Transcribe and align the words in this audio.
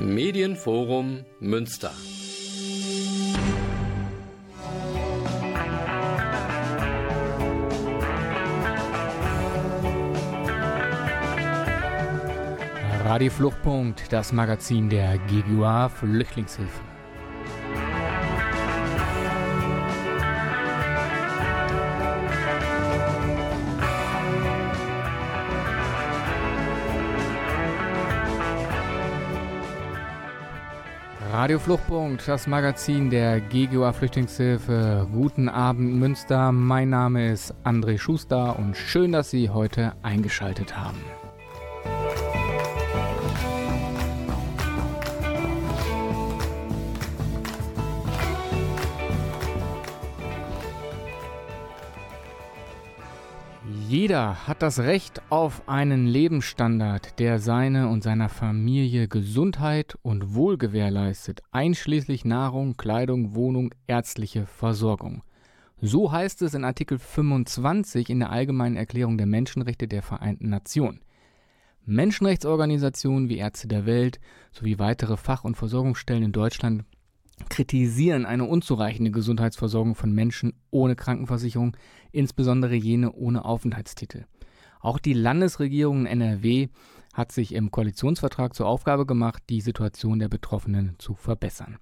Medienforum 0.00 1.26
Münster. 1.40 1.92
Radio 13.04 13.30
Fluchtpunkt, 13.30 14.10
das 14.10 14.32
Magazin 14.32 14.88
der 14.88 15.18
GGUA 15.18 15.90
Flüchtlingshilfe. 15.90 16.89
Radio 31.40 31.58
Fluchtpunkt, 31.58 32.28
das 32.28 32.46
Magazin 32.46 33.08
der 33.08 33.40
GGUA 33.40 33.94
Flüchtlingshilfe. 33.94 35.08
Guten 35.10 35.48
Abend 35.48 35.94
Münster, 35.94 36.52
mein 36.52 36.90
Name 36.90 37.32
ist 37.32 37.54
André 37.64 37.96
Schuster 37.96 38.58
und 38.58 38.76
schön, 38.76 39.12
dass 39.12 39.30
Sie 39.30 39.48
heute 39.48 39.94
eingeschaltet 40.02 40.76
haben. 40.76 40.98
Jeder 54.00 54.46
hat 54.48 54.62
das 54.62 54.78
Recht 54.78 55.20
auf 55.28 55.68
einen 55.68 56.06
Lebensstandard, 56.06 57.18
der 57.18 57.38
seine 57.38 57.88
und 57.88 58.02
seiner 58.02 58.30
Familie 58.30 59.08
Gesundheit 59.08 59.98
und 60.00 60.34
Wohl 60.34 60.56
gewährleistet, 60.56 61.42
einschließlich 61.50 62.24
Nahrung, 62.24 62.78
Kleidung, 62.78 63.34
Wohnung, 63.34 63.74
ärztliche 63.86 64.46
Versorgung. 64.46 65.22
So 65.82 66.12
heißt 66.12 66.40
es 66.40 66.54
in 66.54 66.64
Artikel 66.64 66.98
25 66.98 68.08
in 68.08 68.20
der 68.20 68.30
Allgemeinen 68.30 68.76
Erklärung 68.76 69.18
der 69.18 69.26
Menschenrechte 69.26 69.86
der 69.86 70.00
Vereinten 70.00 70.48
Nationen. 70.48 71.02
Menschenrechtsorganisationen 71.84 73.28
wie 73.28 73.36
Ärzte 73.36 73.68
der 73.68 73.84
Welt 73.84 74.18
sowie 74.50 74.78
weitere 74.78 75.18
Fach- 75.18 75.44
und 75.44 75.58
Versorgungsstellen 75.58 76.22
in 76.22 76.32
Deutschland 76.32 76.84
kritisieren 77.48 78.26
eine 78.26 78.44
unzureichende 78.44 79.10
Gesundheitsversorgung 79.10 79.94
von 79.94 80.12
Menschen 80.12 80.52
ohne 80.70 80.96
Krankenversicherung, 80.96 81.76
insbesondere 82.12 82.74
jene 82.74 83.12
ohne 83.12 83.44
Aufenthaltstitel. 83.44 84.26
Auch 84.80 84.98
die 84.98 85.12
Landesregierung 85.12 86.06
NRW 86.06 86.68
hat 87.12 87.32
sich 87.32 87.54
im 87.54 87.70
Koalitionsvertrag 87.70 88.54
zur 88.54 88.66
Aufgabe 88.66 89.06
gemacht, 89.06 89.42
die 89.50 89.60
Situation 89.60 90.18
der 90.18 90.28
Betroffenen 90.28 90.94
zu 90.98 91.14
verbessern. 91.14 91.78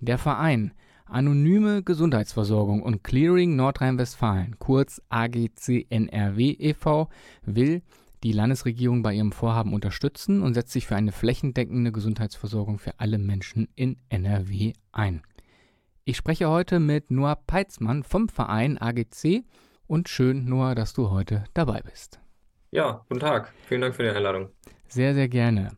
Der 0.00 0.18
Verein 0.18 0.72
Anonyme 1.10 1.82
Gesundheitsversorgung 1.82 2.82
und 2.82 3.02
Clearing 3.02 3.56
Nordrhein-Westfalen, 3.56 4.60
kurz 4.60 5.02
AGC 5.08 5.86
NRW 5.90 6.50
e.V., 6.52 7.08
will 7.44 7.82
die 8.22 8.32
Landesregierung 8.32 9.02
bei 9.02 9.14
ihrem 9.14 9.32
Vorhaben 9.32 9.72
unterstützen 9.72 10.42
und 10.42 10.54
setzt 10.54 10.72
sich 10.72 10.86
für 10.86 10.96
eine 10.96 11.12
flächendeckende 11.12 11.92
Gesundheitsversorgung 11.92 12.78
für 12.78 12.98
alle 12.98 13.18
Menschen 13.18 13.68
in 13.74 13.96
NRW 14.08 14.72
ein. 14.92 15.22
Ich 16.04 16.16
spreche 16.16 16.48
heute 16.48 16.80
mit 16.80 17.10
Noah 17.10 17.36
Peitzmann 17.36 18.02
vom 18.02 18.28
Verein 18.28 18.78
AGC 18.78 19.44
und 19.86 20.08
schön, 20.08 20.44
Noah, 20.44 20.74
dass 20.74 20.92
du 20.92 21.10
heute 21.10 21.44
dabei 21.54 21.80
bist. 21.82 22.20
Ja, 22.70 23.04
guten 23.08 23.20
Tag. 23.20 23.52
Vielen 23.66 23.80
Dank 23.80 23.94
für 23.94 24.04
die 24.04 24.10
Einladung. 24.10 24.50
Sehr, 24.88 25.14
sehr 25.14 25.28
gerne. 25.28 25.76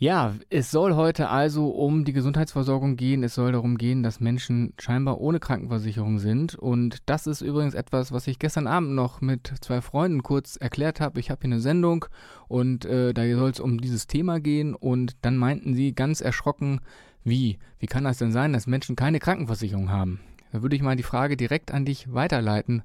Ja, 0.00 0.36
es 0.48 0.70
soll 0.70 0.94
heute 0.94 1.28
also 1.28 1.70
um 1.70 2.04
die 2.04 2.12
Gesundheitsversorgung 2.12 2.94
gehen. 2.94 3.24
Es 3.24 3.34
soll 3.34 3.50
darum 3.50 3.76
gehen, 3.76 4.04
dass 4.04 4.20
Menschen 4.20 4.72
scheinbar 4.78 5.20
ohne 5.20 5.40
Krankenversicherung 5.40 6.20
sind. 6.20 6.54
Und 6.54 7.02
das 7.06 7.26
ist 7.26 7.40
übrigens 7.40 7.74
etwas, 7.74 8.12
was 8.12 8.28
ich 8.28 8.38
gestern 8.38 8.68
Abend 8.68 8.92
noch 8.92 9.20
mit 9.20 9.52
zwei 9.60 9.80
Freunden 9.80 10.22
kurz 10.22 10.54
erklärt 10.54 11.00
habe. 11.00 11.18
Ich 11.18 11.32
habe 11.32 11.40
hier 11.42 11.50
eine 11.50 11.60
Sendung 11.60 12.04
und 12.46 12.84
äh, 12.84 13.12
da 13.12 13.22
soll 13.36 13.50
es 13.50 13.58
um 13.58 13.80
dieses 13.80 14.06
Thema 14.06 14.38
gehen. 14.38 14.76
Und 14.76 15.16
dann 15.22 15.36
meinten 15.36 15.74
sie 15.74 15.92
ganz 15.96 16.20
erschrocken, 16.20 16.80
wie? 17.24 17.58
Wie 17.80 17.86
kann 17.86 18.04
das 18.04 18.18
denn 18.18 18.30
sein, 18.30 18.52
dass 18.52 18.68
Menschen 18.68 18.94
keine 18.94 19.18
Krankenversicherung 19.18 19.90
haben? 19.90 20.20
Da 20.52 20.62
würde 20.62 20.76
ich 20.76 20.82
mal 20.82 20.94
die 20.94 21.02
Frage 21.02 21.36
direkt 21.36 21.74
an 21.74 21.84
dich 21.84 22.14
weiterleiten. 22.14 22.84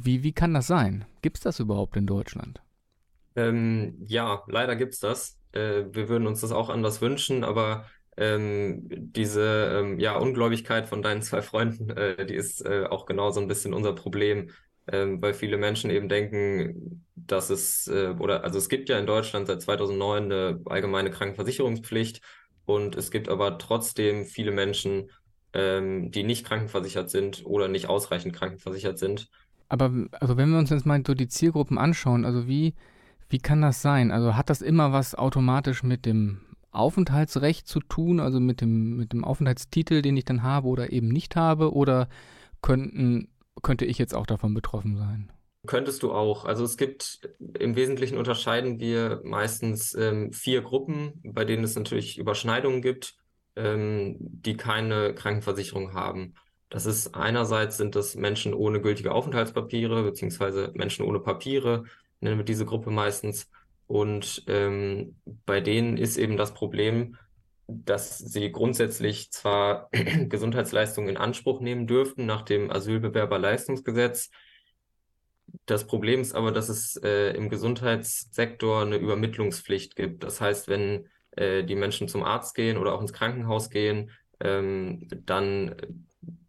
Wie, 0.00 0.22
wie 0.22 0.32
kann 0.32 0.54
das 0.54 0.66
sein? 0.66 1.04
Gibt 1.20 1.36
es 1.36 1.42
das 1.42 1.60
überhaupt 1.60 1.94
in 1.98 2.06
Deutschland? 2.06 2.62
Ähm, 3.36 3.96
ja, 4.06 4.42
leider 4.46 4.76
gibt 4.76 4.94
es 4.94 5.00
das 5.00 5.37
äh, 5.52 5.84
wir 5.90 6.08
würden 6.08 6.26
uns 6.26 6.40
das 6.40 6.52
auch 6.52 6.68
anders 6.68 7.00
wünschen, 7.00 7.44
aber 7.44 7.86
ähm, 8.16 8.88
diese 8.90 9.78
ähm, 9.78 10.00
ja, 10.00 10.16
Ungläubigkeit 10.16 10.88
von 10.88 11.02
deinen 11.02 11.22
zwei 11.22 11.40
Freunden, 11.40 11.90
äh, 11.90 12.26
die 12.26 12.34
ist 12.34 12.64
äh, 12.66 12.84
auch 12.90 13.06
genau 13.06 13.30
so 13.30 13.40
ein 13.40 13.48
bisschen 13.48 13.72
unser 13.72 13.94
Problem, 13.94 14.50
ähm, 14.90 15.22
weil 15.22 15.34
viele 15.34 15.56
Menschen 15.56 15.90
eben 15.90 16.08
denken, 16.08 17.06
dass 17.14 17.50
es, 17.50 17.86
äh, 17.88 18.14
oder 18.18 18.42
also 18.42 18.58
es 18.58 18.68
gibt 18.68 18.88
ja 18.88 18.98
in 18.98 19.06
Deutschland 19.06 19.46
seit 19.46 19.62
2009 19.62 20.24
eine 20.24 20.60
allgemeine 20.66 21.10
Krankenversicherungspflicht 21.10 22.22
und 22.64 22.96
es 22.96 23.10
gibt 23.10 23.28
aber 23.28 23.58
trotzdem 23.58 24.24
viele 24.24 24.50
Menschen, 24.50 25.10
ähm, 25.52 26.10
die 26.10 26.24
nicht 26.24 26.44
krankenversichert 26.44 27.10
sind 27.10 27.42
oder 27.46 27.68
nicht 27.68 27.88
ausreichend 27.88 28.34
krankenversichert 28.34 28.98
sind. 28.98 29.28
Aber 29.68 29.92
also 30.12 30.36
wenn 30.36 30.50
wir 30.50 30.58
uns 30.58 30.70
jetzt 30.70 30.86
mal 30.86 31.02
so 31.06 31.14
die 31.14 31.28
Zielgruppen 31.28 31.78
anschauen, 31.78 32.24
also 32.24 32.48
wie 32.48 32.74
wie 33.28 33.38
kann 33.38 33.60
das 33.60 33.82
sein? 33.82 34.10
Also 34.10 34.36
hat 34.36 34.50
das 34.50 34.62
immer 34.62 34.92
was 34.92 35.14
automatisch 35.14 35.82
mit 35.82 36.06
dem 36.06 36.40
Aufenthaltsrecht 36.70 37.66
zu 37.66 37.80
tun, 37.80 38.20
also 38.20 38.40
mit 38.40 38.60
dem, 38.60 38.96
mit 38.96 39.12
dem 39.12 39.24
Aufenthaltstitel, 39.24 40.02
den 40.02 40.16
ich 40.16 40.24
dann 40.24 40.42
habe 40.42 40.68
oder 40.68 40.92
eben 40.92 41.08
nicht 41.08 41.36
habe? 41.36 41.72
Oder 41.72 42.08
könnten, 42.62 43.28
könnte 43.62 43.84
ich 43.84 43.98
jetzt 43.98 44.14
auch 44.14 44.26
davon 44.26 44.54
betroffen 44.54 44.96
sein? 44.96 45.32
Könntest 45.66 46.02
du 46.02 46.12
auch. 46.12 46.44
Also 46.44 46.64
es 46.64 46.76
gibt 46.76 47.28
im 47.58 47.74
Wesentlichen 47.74 48.16
unterscheiden 48.16 48.78
wir 48.78 49.20
meistens 49.24 49.94
ähm, 49.94 50.32
vier 50.32 50.62
Gruppen, 50.62 51.20
bei 51.24 51.44
denen 51.44 51.64
es 51.64 51.74
natürlich 51.74 52.16
Überschneidungen 52.16 52.80
gibt, 52.80 53.16
ähm, 53.56 54.16
die 54.20 54.56
keine 54.56 55.14
Krankenversicherung 55.14 55.94
haben. 55.94 56.34
Das 56.70 56.86
ist 56.86 57.14
einerseits 57.14 57.76
sind 57.76 57.96
das 57.96 58.14
Menschen 58.14 58.54
ohne 58.54 58.80
gültige 58.80 59.12
Aufenthaltspapiere, 59.12 60.02
beziehungsweise 60.04 60.70
Menschen 60.74 61.04
ohne 61.04 61.18
Papiere, 61.18 61.84
nennen 62.20 62.38
wir 62.38 62.44
diese 62.44 62.66
Gruppe 62.66 62.90
meistens. 62.90 63.50
Und 63.86 64.44
ähm, 64.46 65.16
bei 65.46 65.60
denen 65.60 65.96
ist 65.96 66.18
eben 66.18 66.36
das 66.36 66.52
Problem, 66.54 67.16
dass 67.66 68.18
sie 68.18 68.50
grundsätzlich 68.50 69.30
zwar 69.30 69.90
Gesundheitsleistungen 70.28 71.10
in 71.10 71.16
Anspruch 71.16 71.60
nehmen 71.60 71.86
dürften 71.86 72.26
nach 72.26 72.42
dem 72.42 72.70
Asylbewerberleistungsgesetz. 72.70 74.30
Das 75.66 75.86
Problem 75.86 76.20
ist 76.20 76.34
aber, 76.34 76.52
dass 76.52 76.68
es 76.68 76.96
äh, 76.96 77.30
im 77.30 77.48
Gesundheitssektor 77.48 78.82
eine 78.82 78.96
Übermittlungspflicht 78.96 79.96
gibt. 79.96 80.24
Das 80.24 80.40
heißt, 80.40 80.68
wenn 80.68 81.08
äh, 81.32 81.64
die 81.64 81.74
Menschen 81.74 82.08
zum 82.08 82.22
Arzt 82.22 82.54
gehen 82.54 82.76
oder 82.78 82.94
auch 82.94 83.00
ins 83.00 83.12
Krankenhaus 83.12 83.70
gehen, 83.70 84.10
ähm, 84.40 85.08
dann 85.10 85.74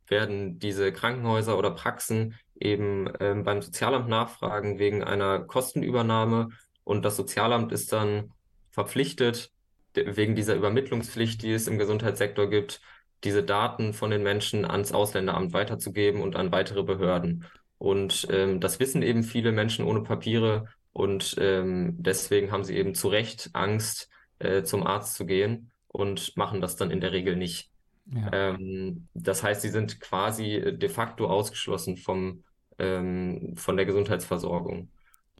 werden 0.07 0.59
diese 0.59 0.91
Krankenhäuser 0.91 1.57
oder 1.57 1.71
Praxen 1.71 2.35
eben 2.59 3.11
ähm, 3.19 3.43
beim 3.43 3.61
Sozialamt 3.61 4.09
nachfragen 4.09 4.79
wegen 4.79 5.03
einer 5.03 5.39
Kostenübernahme 5.39 6.49
und 6.83 7.05
das 7.05 7.15
Sozialamt 7.15 7.71
ist 7.71 7.91
dann 7.93 8.31
verpflichtet, 8.71 9.51
wegen 9.93 10.35
dieser 10.35 10.55
Übermittlungspflicht, 10.55 11.41
die 11.41 11.53
es 11.53 11.67
im 11.67 11.77
Gesundheitssektor 11.77 12.49
gibt, 12.49 12.81
diese 13.23 13.43
Daten 13.43 13.93
von 13.93 14.11
den 14.11 14.23
Menschen 14.23 14.65
ans 14.65 14.91
Ausländeramt 14.91 15.53
weiterzugeben 15.53 16.21
und 16.21 16.35
an 16.35 16.51
weitere 16.51 16.83
Behörden. 16.83 17.45
Und 17.77 18.27
ähm, 18.29 18.59
das 18.59 18.79
wissen 18.79 19.01
eben 19.01 19.23
viele 19.23 19.51
Menschen 19.51 19.85
ohne 19.85 20.01
Papiere 20.01 20.67
und 20.93 21.35
ähm, 21.39 21.95
deswegen 21.97 22.51
haben 22.51 22.63
sie 22.63 22.75
eben 22.75 22.95
zu 22.95 23.07
Recht 23.07 23.49
Angst, 23.53 24.09
äh, 24.39 24.63
zum 24.63 24.85
Arzt 24.85 25.15
zu 25.15 25.25
gehen 25.25 25.71
und 25.87 26.35
machen 26.37 26.61
das 26.61 26.75
dann 26.75 26.91
in 26.91 27.01
der 27.01 27.11
Regel 27.11 27.35
nicht. 27.35 27.69
Ja. 28.05 28.29
Ähm, 28.33 29.07
das 29.13 29.43
heißt, 29.43 29.61
sie 29.61 29.69
sind 29.69 29.99
quasi 29.99 30.75
de 30.77 30.89
facto 30.89 31.27
ausgeschlossen 31.27 31.97
vom, 31.97 32.43
ähm, 32.79 33.55
von 33.55 33.77
der 33.77 33.85
Gesundheitsversorgung. 33.85 34.89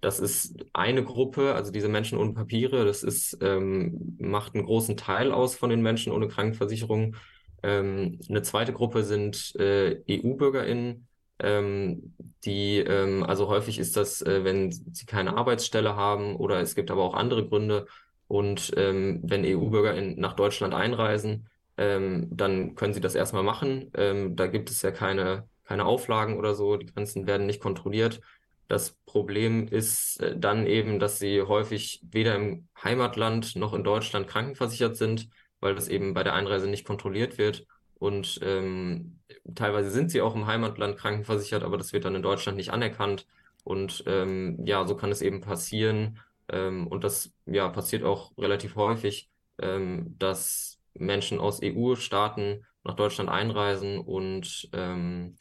Das 0.02 0.20
ist 0.20 0.66
eine 0.74 1.04
Gruppe, 1.04 1.56
also 1.56 1.72
diese 1.72 1.90
Menschen 1.90 2.18
ohne 2.18 2.34
Papiere, 2.34 2.86
das 2.86 3.04
ist, 3.04 3.38
ähm, 3.42 4.16
macht 4.20 4.56
einen 4.56 4.66
großen 4.66 4.96
Teil 4.98 5.32
aus 5.32 5.56
von 5.56 5.70
den 5.70 5.82
Menschen 5.82 6.14
ohne 6.14 6.28
Krankenversicherung. 6.28 7.16
Ähm, 7.64 8.20
eine 8.30 8.42
zweite 8.42 8.72
Gruppe 8.74 9.04
sind 9.04 9.54
äh, 9.58 10.02
EU-BürgerInnen, 10.10 11.08
ähm, 11.40 12.14
die, 12.46 12.80
ähm, 12.80 13.24
also 13.24 13.48
häufig 13.48 13.80
ist 13.80 13.98
das, 13.98 14.22
äh, 14.22 14.44
wenn 14.44 14.72
sie 14.72 15.06
keine 15.06 15.38
Arbeitsstelle 15.38 15.96
haben 15.96 16.36
oder 16.36 16.60
es 16.62 16.76
gibt 16.76 16.92
aber 16.92 17.04
auch 17.04 17.14
andere 17.14 17.48
Gründe. 17.48 17.88
Und 18.28 18.72
ähm, 18.78 19.22
wenn 19.24 19.44
EU-BürgerInnen 19.46 20.20
nach 20.20 20.34
Deutschland 20.34 20.74
einreisen, 20.74 21.50
ähm, 21.78 22.28
dann 22.32 22.76
können 22.76 22.94
sie 22.94 23.02
das 23.02 23.16
erstmal 23.16 23.44
machen. 23.44 23.92
Da 23.92 24.48
gibt 24.48 24.70
es 24.70 24.82
ja 24.82 24.92
keine, 24.92 25.48
keine 25.70 25.86
Auflagen 25.86 26.36
oder 26.38 26.56
so, 26.56 26.78
die 26.78 26.88
Grenzen 26.88 27.28
werden 27.28 27.46
nicht 27.46 27.62
kontrolliert. 27.62 28.22
Das 28.68 28.98
Problem 29.06 29.68
ist 29.68 30.20
äh, 30.20 30.36
dann 30.36 30.66
eben, 30.66 31.00
dass 31.00 31.20
sie 31.20 31.44
häufig 31.44 32.02
weder 32.10 32.36
im 32.36 32.68
Heimatland 32.84 33.56
noch 33.56 33.74
in 33.76 33.84
Deutschland 33.84 34.28
krankenversichert 34.28 34.98
sind, 34.98 35.30
weil 35.60 35.76
das 35.76 35.88
eben 35.88 36.16
bei 36.16 36.24
der 36.24 36.34
Einreise 36.34 36.68
nicht 36.68 36.86
kontrolliert 36.86 37.38
wird. 37.38 37.68
Und 38.00 38.40
ähm, 38.42 39.20
teilweise 39.54 39.92
sind 39.92 40.10
sie 40.10 40.22
auch 40.22 40.36
im 40.36 40.48
Heimatland 40.48 40.98
krankenversichert, 40.98 41.64
aber 41.64 41.78
das 41.78 41.94
wird 41.94 42.06
dann 42.06 42.16
in 42.16 42.24
Deutschland 42.24 42.58
nicht 42.58 42.72
anerkannt. 42.72 43.28
Und 43.64 44.04
ähm, 44.08 44.58
ja, 44.66 44.88
so 44.88 44.96
kann 44.96 45.12
es 45.12 45.22
eben 45.22 45.42
passieren. 45.42 46.20
Ähm, 46.48 46.88
und 46.88 47.04
das 47.04 47.32
ja 47.46 47.70
passiert 47.70 48.04
auch 48.04 48.32
relativ 48.40 48.76
häufig, 48.76 49.30
ähm, 49.60 50.16
dass 50.18 50.80
Menschen 50.96 51.40
aus 51.40 51.60
EU-Staaten 51.64 52.66
nach 52.84 52.96
Deutschland 52.96 53.30
einreisen 53.30 54.00
und 54.00 54.68
ähm, 54.74 55.36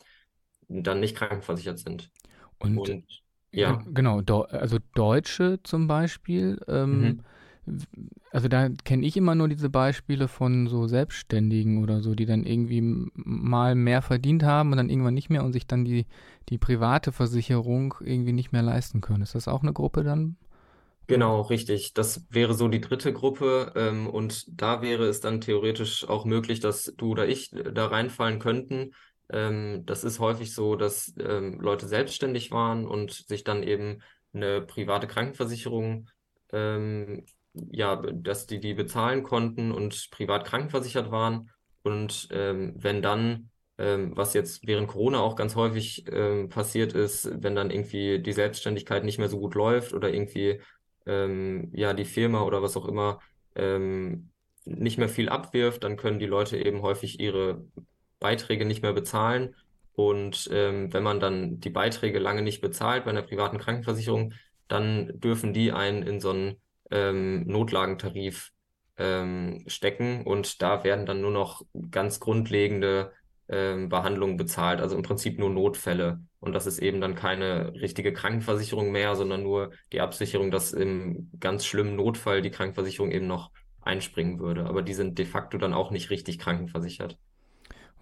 dann 0.69 1.01
nicht 1.01 1.17
krankenversichert 1.17 1.79
sind. 1.79 2.11
Und, 2.59 2.79
und 2.79 3.05
ja. 3.53 3.85
Genau, 3.87 4.21
also 4.21 4.79
Deutsche 4.95 5.61
zum 5.63 5.87
Beispiel, 5.87 6.61
ähm, 6.69 7.17
mhm 7.17 7.25
also 8.31 8.49
da 8.49 8.69
kenne 8.85 9.07
ich 9.07 9.17
immer 9.17 9.35
nur 9.35 9.49
diese 9.49 9.71
Beispiele 9.71 10.29
von 10.29 10.67
so 10.69 10.87
Selbstständigen 10.87 11.83
oder 11.83 12.01
so, 12.03 12.15
die 12.15 12.27
dann 12.27 12.45
irgendwie 12.45 12.81
mal 13.15 13.75
mehr 13.75 14.03
verdient 14.03 14.43
haben 14.43 14.71
und 14.73 14.77
dann 14.79 14.91
irgendwann 14.91 15.15
nicht 15.15 15.31
mehr 15.31 15.45
und 15.45 15.53
sich 15.53 15.67
dann 15.67 15.85
die, 15.85 16.07
die 16.49 16.59
private 16.59 17.13
Versicherung 17.13 17.95
irgendwie 18.01 18.33
nicht 18.33 18.53
mehr 18.53 18.63
leisten 18.63 19.01
können. 19.01 19.23
Ist 19.23 19.35
das 19.35 19.49
auch 19.49 19.63
eine 19.63 19.73
Gruppe 19.73 20.05
dann? 20.05 20.37
Genau, 21.07 21.41
richtig. 21.41 21.95
Das 21.95 22.27
wäre 22.29 22.53
so 22.55 22.69
die 22.69 22.81
dritte 22.83 23.13
Gruppe. 23.15 23.73
Ähm, 23.77 24.07
und 24.09 24.45
da 24.61 24.83
wäre 24.83 25.07
es 25.07 25.21
dann 25.21 25.41
theoretisch 25.41 26.07
auch 26.07 26.25
möglich, 26.27 26.61
dass 26.61 26.85
du 26.97 27.13
oder 27.13 27.27
ich 27.27 27.51
da 27.51 27.87
reinfallen 27.87 28.39
könnten. 28.39 28.93
Ähm, 29.31 29.85
das 29.87 30.05
ist 30.05 30.21
häufig 30.21 30.55
so, 30.55 30.77
dass 30.77 31.15
ähm, 31.19 31.61
Leute 31.61 31.87
selbstständig 31.87 32.51
waren 32.51 32.87
und 32.87 33.13
sich 33.13 33.45
dann 33.45 33.63
eben 33.63 34.03
eine 34.33 34.63
private 34.63 35.07
Krankenversicherung 35.07 36.09
ähm, 36.53 37.25
ja, 37.71 37.97
dass 37.97 38.47
die 38.47 38.61
die 38.61 38.75
bezahlen 38.75 39.23
konnten 39.23 39.73
und 39.73 40.11
privat 40.11 40.47
krankenversichert 40.47 41.11
waren. 41.11 41.51
Und 41.83 42.29
ähm, 42.31 42.75
wenn 42.77 43.03
dann, 43.03 43.51
ähm, 43.79 44.17
was 44.17 44.35
jetzt 44.35 44.67
während 44.67 44.89
Corona 44.89 45.21
auch 45.21 45.37
ganz 45.37 45.57
häufig 45.57 46.05
ähm, 46.11 46.49
passiert 46.49 46.93
ist, 46.93 47.31
wenn 47.43 47.55
dann 47.55 47.71
irgendwie 47.71 48.21
die 48.21 48.33
Selbstständigkeit 48.33 49.05
nicht 49.05 49.19
mehr 49.19 49.29
so 49.29 49.39
gut 49.39 49.55
läuft 49.55 49.93
oder 49.93 50.13
irgendwie 50.13 50.61
ja 51.07 51.95
die 51.95 52.05
Firma 52.05 52.43
oder 52.43 52.61
was 52.61 52.77
auch 52.77 52.85
immer 52.85 53.19
nicht 54.67 54.99
mehr 54.99 55.09
viel 55.09 55.31
abwirft, 55.31 55.83
dann 55.83 55.97
können 55.97 56.19
die 56.19 56.27
Leute 56.27 56.59
eben 56.59 56.83
häufig 56.83 57.19
ihre 57.19 57.65
Beiträge 58.21 58.65
nicht 58.65 58.83
mehr 58.83 58.93
bezahlen. 58.93 59.55
Und 59.95 60.49
ähm, 60.53 60.93
wenn 60.93 61.03
man 61.03 61.21
dann 61.21 61.61
die 61.61 61.71
Beiträge 61.71 62.19
lange 62.19 62.43
nicht 62.43 62.61
bezahlt 62.61 63.05
bei 63.05 63.11
einer 63.11 63.23
privaten 63.23 63.59
Krankenversicherung, 63.59 64.33
dann 64.69 65.19
dürfen 65.19 65.53
die 65.53 65.73
einen 65.73 66.03
in 66.03 66.21
so 66.21 66.31
einen 66.31 66.57
ähm, 66.91 67.47
Notlagentarif 67.47 68.53
ähm, 68.97 69.65
stecken 69.67 70.25
und 70.25 70.63
da 70.63 70.85
werden 70.85 71.07
dann 71.07 71.21
nur 71.21 71.31
noch 71.31 71.63
ganz 71.91 72.21
grundlegende 72.21 73.13
ähm, 73.49 73.89
Behandlungen 73.89 74.37
bezahlt, 74.37 74.81
also 74.81 74.97
im 74.97 75.03
Prinzip 75.03 75.39
nur 75.39 75.51
Notfälle. 75.51 76.21
Und 76.41 76.53
das 76.53 76.67
ist 76.67 76.79
eben 76.79 77.01
dann 77.01 77.15
keine 77.15 77.73
richtige 77.75 78.13
Krankenversicherung 78.13 78.93
mehr, 78.93 79.17
sondern 79.17 79.43
nur 79.43 79.73
die 79.93 80.01
Absicherung, 80.01 80.51
dass 80.51 80.73
im 80.73 81.31
ganz 81.41 81.65
schlimmen 81.65 81.97
Notfall 81.97 82.43
die 82.43 82.51
Krankenversicherung 82.51 83.11
eben 83.11 83.27
noch 83.27 83.51
einspringen 83.81 84.39
würde. 84.39 84.67
Aber 84.67 84.83
die 84.83 84.95
sind 84.95 85.19
de 85.19 85.25
facto 85.25 85.59
dann 85.59 85.73
auch 85.73 85.91
nicht 85.91 86.11
richtig 86.11 86.39
krankenversichert. 86.39 87.19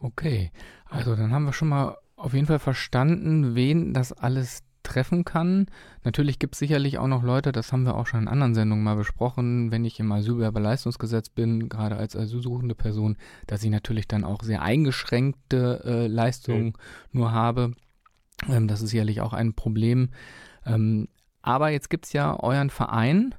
Okay, 0.01 0.51
also 0.89 1.17
dann 1.17 1.33
haben 1.33 1.45
wir 1.45 1.53
schon 1.53 1.69
mal 1.69 1.97
auf 2.17 2.35
jeden 2.35 2.47
Fall 2.47 2.59
verstanden, 2.59 3.55
wen 3.55 3.93
das 3.93 4.13
alles 4.13 4.63
treffen 4.83 5.25
kann. 5.25 5.67
Natürlich 6.05 6.39
gibt 6.39 6.55
es 6.55 6.61
sicherlich 6.61 6.99
auch 6.99 7.09
noch 7.09 7.23
Leute, 7.23 7.53
das 7.53 7.73
haben 7.73 7.85
wir 7.85 7.97
auch 7.97 8.07
schon 8.07 8.23
in 8.23 8.29
anderen 8.29 8.55
Sendungen 8.55 8.85
mal 8.85 8.95
besprochen, 8.95 9.73
wenn 9.73 9.85
ich 9.85 9.99
im 9.99 10.13
Asylbewerberleistungsgesetz 10.13 11.29
bin, 11.29 11.69
gerade 11.69 11.97
als 11.97 12.17
asylsuchende 12.17 12.75
Person, 12.75 13.17
dass 13.47 13.65
ich 13.65 13.71
natürlich 13.71 14.07
dann 14.07 14.25
auch 14.25 14.43
sehr 14.43 14.63
eingeschränkte 14.63 15.83
äh, 15.85 16.07
Leistungen 16.07 16.67
mhm. 16.67 16.73
nur 17.13 17.33
habe. 17.33 17.73
Ähm, 18.49 18.69
das 18.69 18.81
ist 18.81 18.91
sicherlich 18.91 19.21
auch 19.21 19.33
ein 19.33 19.55
Problem. 19.55 20.11
Ähm, 20.65 21.09
aber 21.43 21.71
jetzt 21.71 21.91
gibt 21.91 22.07
es 22.07 22.13
ja 22.13 22.39
euren 22.39 22.71
Verein 22.71 23.35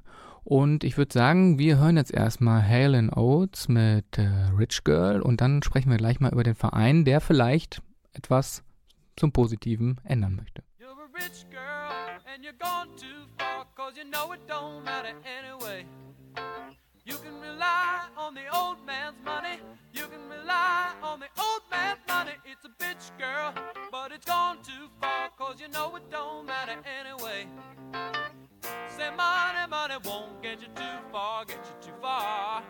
und 0.48 0.82
ich 0.82 0.96
würde 0.96 1.12
sagen, 1.12 1.58
wir 1.58 1.76
hören 1.76 1.98
jetzt 1.98 2.10
erstmal 2.10 2.66
Halen 2.66 3.12
Oates 3.12 3.68
mit 3.68 4.16
äh, 4.16 4.22
Rich 4.56 4.82
Girl 4.82 5.20
und 5.20 5.42
dann 5.42 5.62
sprechen 5.62 5.90
wir 5.90 5.98
gleich 5.98 6.20
mal 6.20 6.32
über 6.32 6.42
den 6.42 6.54
Verein, 6.54 7.04
der 7.04 7.20
vielleicht 7.20 7.82
etwas 8.14 8.64
zum 9.14 9.30
Positiven 9.30 10.00
ändern 10.04 10.36
möchte. 10.36 10.62
you're 12.40 12.54
You 17.08 17.16
can 17.16 17.40
rely 17.40 18.02
on 18.18 18.34
the 18.34 18.42
old 18.54 18.84
man's 18.86 19.16
money. 19.24 19.56
You 19.94 20.02
can 20.08 20.28
rely 20.28 20.92
on 21.02 21.20
the 21.20 21.28
old 21.40 21.62
man's 21.70 22.00
money. 22.06 22.32
It's 22.44 22.66
a 22.66 22.84
bitch 22.84 23.16
girl, 23.18 23.54
but 23.90 24.12
it's 24.12 24.26
gone 24.26 24.58
too 24.62 24.90
far 25.00 25.30
cause 25.38 25.58
you 25.58 25.68
know 25.68 25.96
it 25.96 26.02
don't 26.10 26.44
matter 26.44 26.76
anyway. 27.00 27.46
Say 28.94 29.08
money, 29.16 29.66
money 29.70 29.94
won't 30.04 30.42
get 30.42 30.60
you 30.60 30.68
too 30.76 30.98
far, 31.10 31.46
get 31.46 31.56
you 31.56 31.88
too 31.88 31.96
far. 32.02 32.62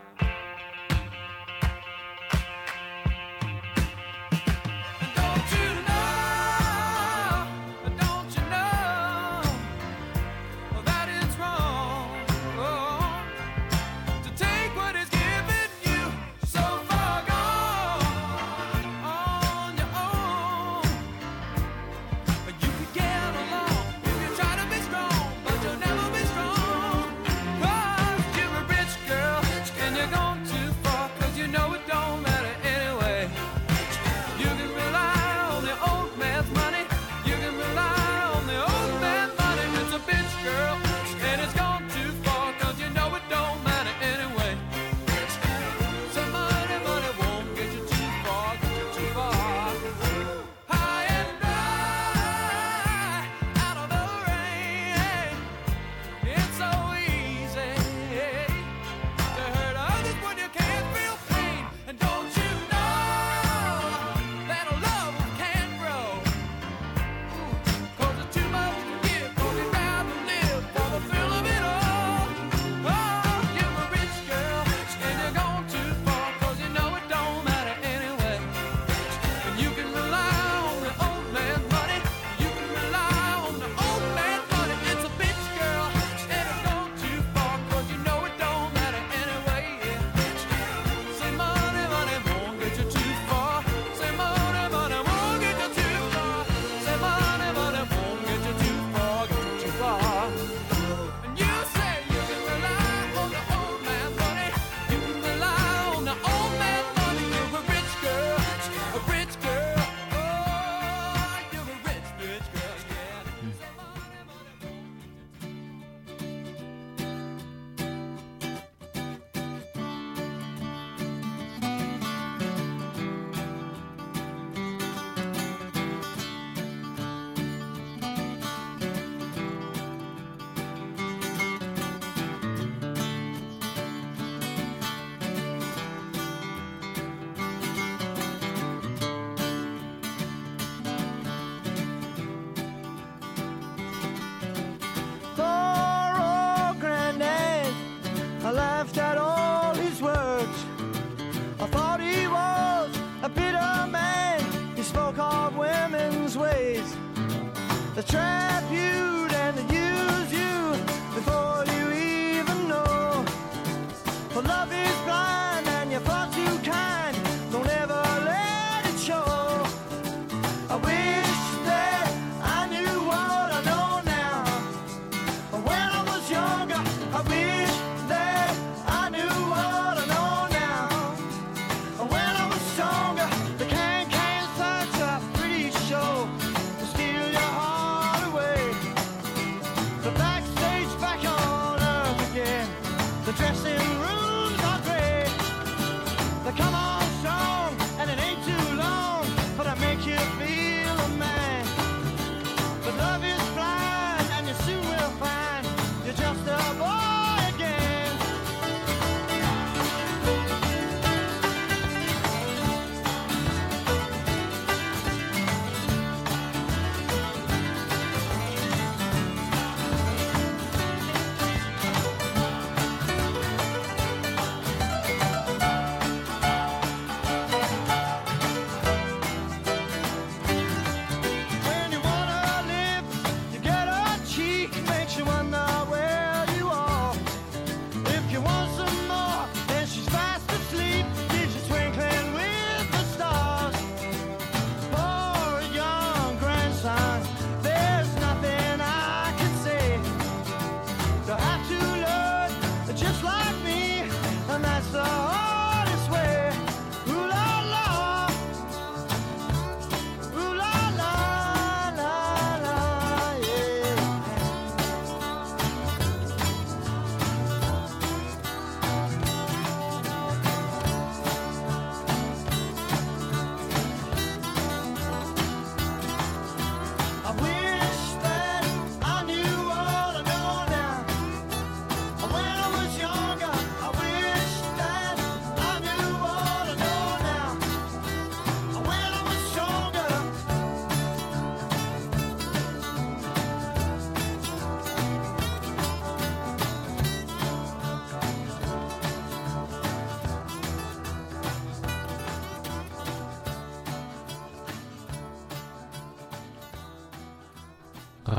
The 157.99 158.13
train. 158.13 158.48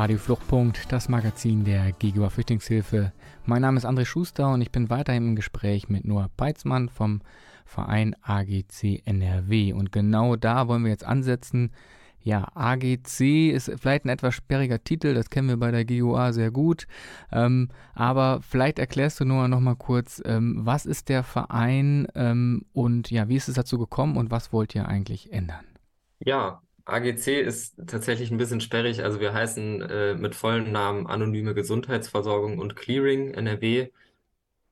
Radio 0.00 0.16
Fluchtpunkt, 0.16 0.90
das 0.90 1.10
Magazin 1.10 1.62
der 1.62 1.92
Gegenüber 1.92 2.30
Flüchtlingshilfe. 2.30 3.12
Mein 3.44 3.60
Name 3.60 3.76
ist 3.76 3.84
André 3.84 4.06
Schuster 4.06 4.50
und 4.50 4.62
ich 4.62 4.72
bin 4.72 4.88
weiterhin 4.88 5.28
im 5.28 5.36
Gespräch 5.36 5.90
mit 5.90 6.06
Noah 6.06 6.30
Peitzmann 6.38 6.88
vom 6.88 7.20
Verein 7.66 8.16
AGC 8.22 9.02
NRW. 9.04 9.74
Und 9.74 9.92
genau 9.92 10.36
da 10.36 10.68
wollen 10.68 10.84
wir 10.84 10.90
jetzt 10.90 11.04
ansetzen. 11.04 11.70
Ja, 12.22 12.48
AGC 12.54 13.50
ist 13.50 13.70
vielleicht 13.76 14.06
ein 14.06 14.08
etwas 14.08 14.34
sperriger 14.34 14.82
Titel, 14.82 15.12
das 15.12 15.28
kennen 15.28 15.48
wir 15.48 15.58
bei 15.58 15.70
der 15.70 15.84
GUA 15.84 16.32
sehr 16.32 16.50
gut. 16.50 16.86
Ähm, 17.30 17.68
aber 17.92 18.40
vielleicht 18.40 18.78
erklärst 18.78 19.20
du 19.20 19.26
Noah 19.26 19.48
nochmal 19.48 19.76
kurz, 19.76 20.22
ähm, 20.24 20.60
was 20.64 20.86
ist 20.86 21.10
der 21.10 21.22
Verein 21.24 22.08
ähm, 22.14 22.64
und 22.72 23.10
ja, 23.10 23.28
wie 23.28 23.36
ist 23.36 23.50
es 23.50 23.54
dazu 23.56 23.76
gekommen 23.76 24.16
und 24.16 24.30
was 24.30 24.50
wollt 24.50 24.74
ihr 24.74 24.88
eigentlich 24.88 25.30
ändern? 25.30 25.66
Ja, 26.20 26.62
AGC 26.92 27.40
ist 27.40 27.80
tatsächlich 27.86 28.30
ein 28.30 28.38
bisschen 28.38 28.60
sperrig. 28.60 29.02
Also 29.02 29.20
wir 29.20 29.32
heißen 29.32 29.82
äh, 29.82 30.14
mit 30.14 30.34
vollen 30.34 30.72
Namen 30.72 31.06
Anonyme 31.06 31.54
Gesundheitsversorgung 31.54 32.58
und 32.58 32.76
Clearing 32.76 33.34
NRW. 33.34 33.90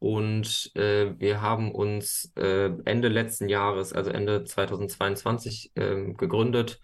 Und 0.01 0.71
äh, 0.77 1.19
wir 1.19 1.41
haben 1.43 1.73
uns 1.73 2.33
äh, 2.37 2.71
Ende 2.85 3.09
letzten 3.09 3.49
Jahres, 3.49 3.93
also 3.93 4.11
Ende 4.11 4.45
2022, 4.45 5.73
ähm, 5.77 6.17
gegründet. 6.17 6.81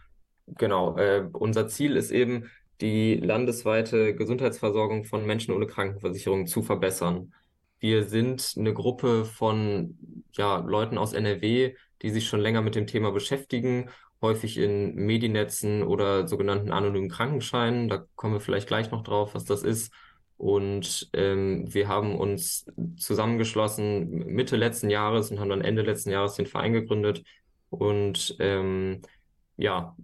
Genau, 0.47 0.97
äh, 0.99 1.29
unser 1.33 1.69
Ziel 1.69 1.97
ist 1.97 2.11
eben, 2.11 2.51
die 2.81 3.15
landesweite 3.17 4.15
Gesundheitsversorgung 4.15 5.05
von 5.05 5.25
Menschen 5.25 5.55
ohne 5.55 5.67
Krankenversicherung 5.67 6.47
zu 6.47 6.63
verbessern. 6.63 7.33
Wir 7.79 8.05
sind 8.05 8.55
eine 8.59 8.75
Gruppe 8.75 9.25
von 9.25 9.97
ja, 10.33 10.59
Leuten 10.59 10.99
aus 10.99 11.13
NRW, 11.13 11.77
die 12.03 12.11
sich 12.11 12.27
schon 12.29 12.41
länger 12.41 12.63
mit 12.63 12.75
dem 12.75 12.87
Thema 12.87 13.13
beschäftigen, 13.13 13.91
häufig 14.25 14.59
in 14.59 14.95
Medinetzen 14.95 15.83
oder 15.83 16.27
sogenannten 16.27 16.73
anonymen 16.73 17.11
Krankenscheinen. 17.11 17.89
Da 17.89 18.05
kommen 18.17 18.35
wir 18.35 18.41
vielleicht 18.41 18.67
gleich 18.69 18.91
noch 18.91 19.05
drauf, 19.05 19.35
was 19.35 19.45
das 19.45 19.63
ist. 19.63 19.93
Und 20.37 21.09
ähm, 21.13 21.73
wir 21.73 21.89
haben 21.89 22.19
uns 22.19 22.67
zusammengeschlossen 22.97 24.27
Mitte 24.27 24.57
letzten 24.57 24.91
Jahres 24.91 25.31
und 25.31 25.39
haben 25.39 25.51
dann 25.51 25.61
Ende 25.61 25.83
letzten 25.83 26.11
Jahres 26.11 26.35
den 26.35 26.47
Verein 26.47 26.73
gegründet 26.73 27.23
und 27.71 28.37
ähm, 28.41 29.03
ja, 29.57 29.95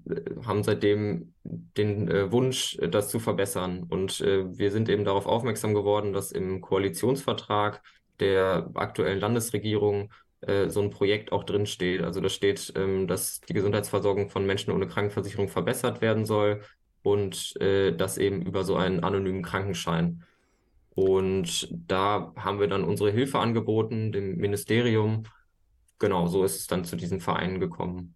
haben 0.47 0.63
seitdem 0.63 1.35
den 1.43 2.09
äh, 2.09 2.31
Wunsch, 2.31 2.79
das 2.91 3.09
zu 3.09 3.19
verbessern. 3.19 3.85
Und 3.89 4.21
äh, 4.21 4.57
wir 4.57 4.71
sind 4.71 4.89
eben 4.89 5.05
darauf 5.05 5.27
aufmerksam 5.27 5.75
geworden, 5.75 6.13
dass 6.13 6.31
im 6.31 6.61
Koalitionsvertrag 6.61 7.83
der 8.21 8.71
aktuellen 8.75 9.19
Landesregierung 9.19 10.13
so 10.69 10.81
ein 10.81 10.91
Projekt 10.91 11.33
auch 11.33 11.45
drinsteht. 11.45 12.03
Also 12.03 12.21
da 12.21 12.29
steht, 12.29 12.73
ähm, 12.77 13.07
dass 13.07 13.41
die 13.43 13.53
Gesundheitsversorgung 13.53 14.31
von 14.31 14.47
Menschen 14.47 14.73
ohne 14.73 14.87
Krankenversicherung 14.87 15.49
verbessert 15.49 16.01
werden 16.01 16.25
soll 16.25 16.63
und 17.03 17.57
äh, 17.61 17.93
das 17.93 18.19
eben 18.19 18.43
über 18.43 18.65
so 18.65 18.77
einen 18.77 19.05
anonymen 19.05 19.43
Krankenschein. 19.43 20.25
Und 20.95 21.69
da 21.71 22.33
haben 22.37 22.61
wir 22.61 22.69
dann 22.69 22.85
unsere 22.85 23.11
Hilfe 23.11 23.39
angeboten, 23.39 24.13
dem 24.13 24.37
Ministerium. 24.37 25.25
Genau, 25.99 26.27
so 26.27 26.45
ist 26.45 26.57
es 26.57 26.67
dann 26.67 26.85
zu 26.85 26.97
diesem 26.97 27.21
Verein 27.21 27.61
gekommen. 27.61 28.15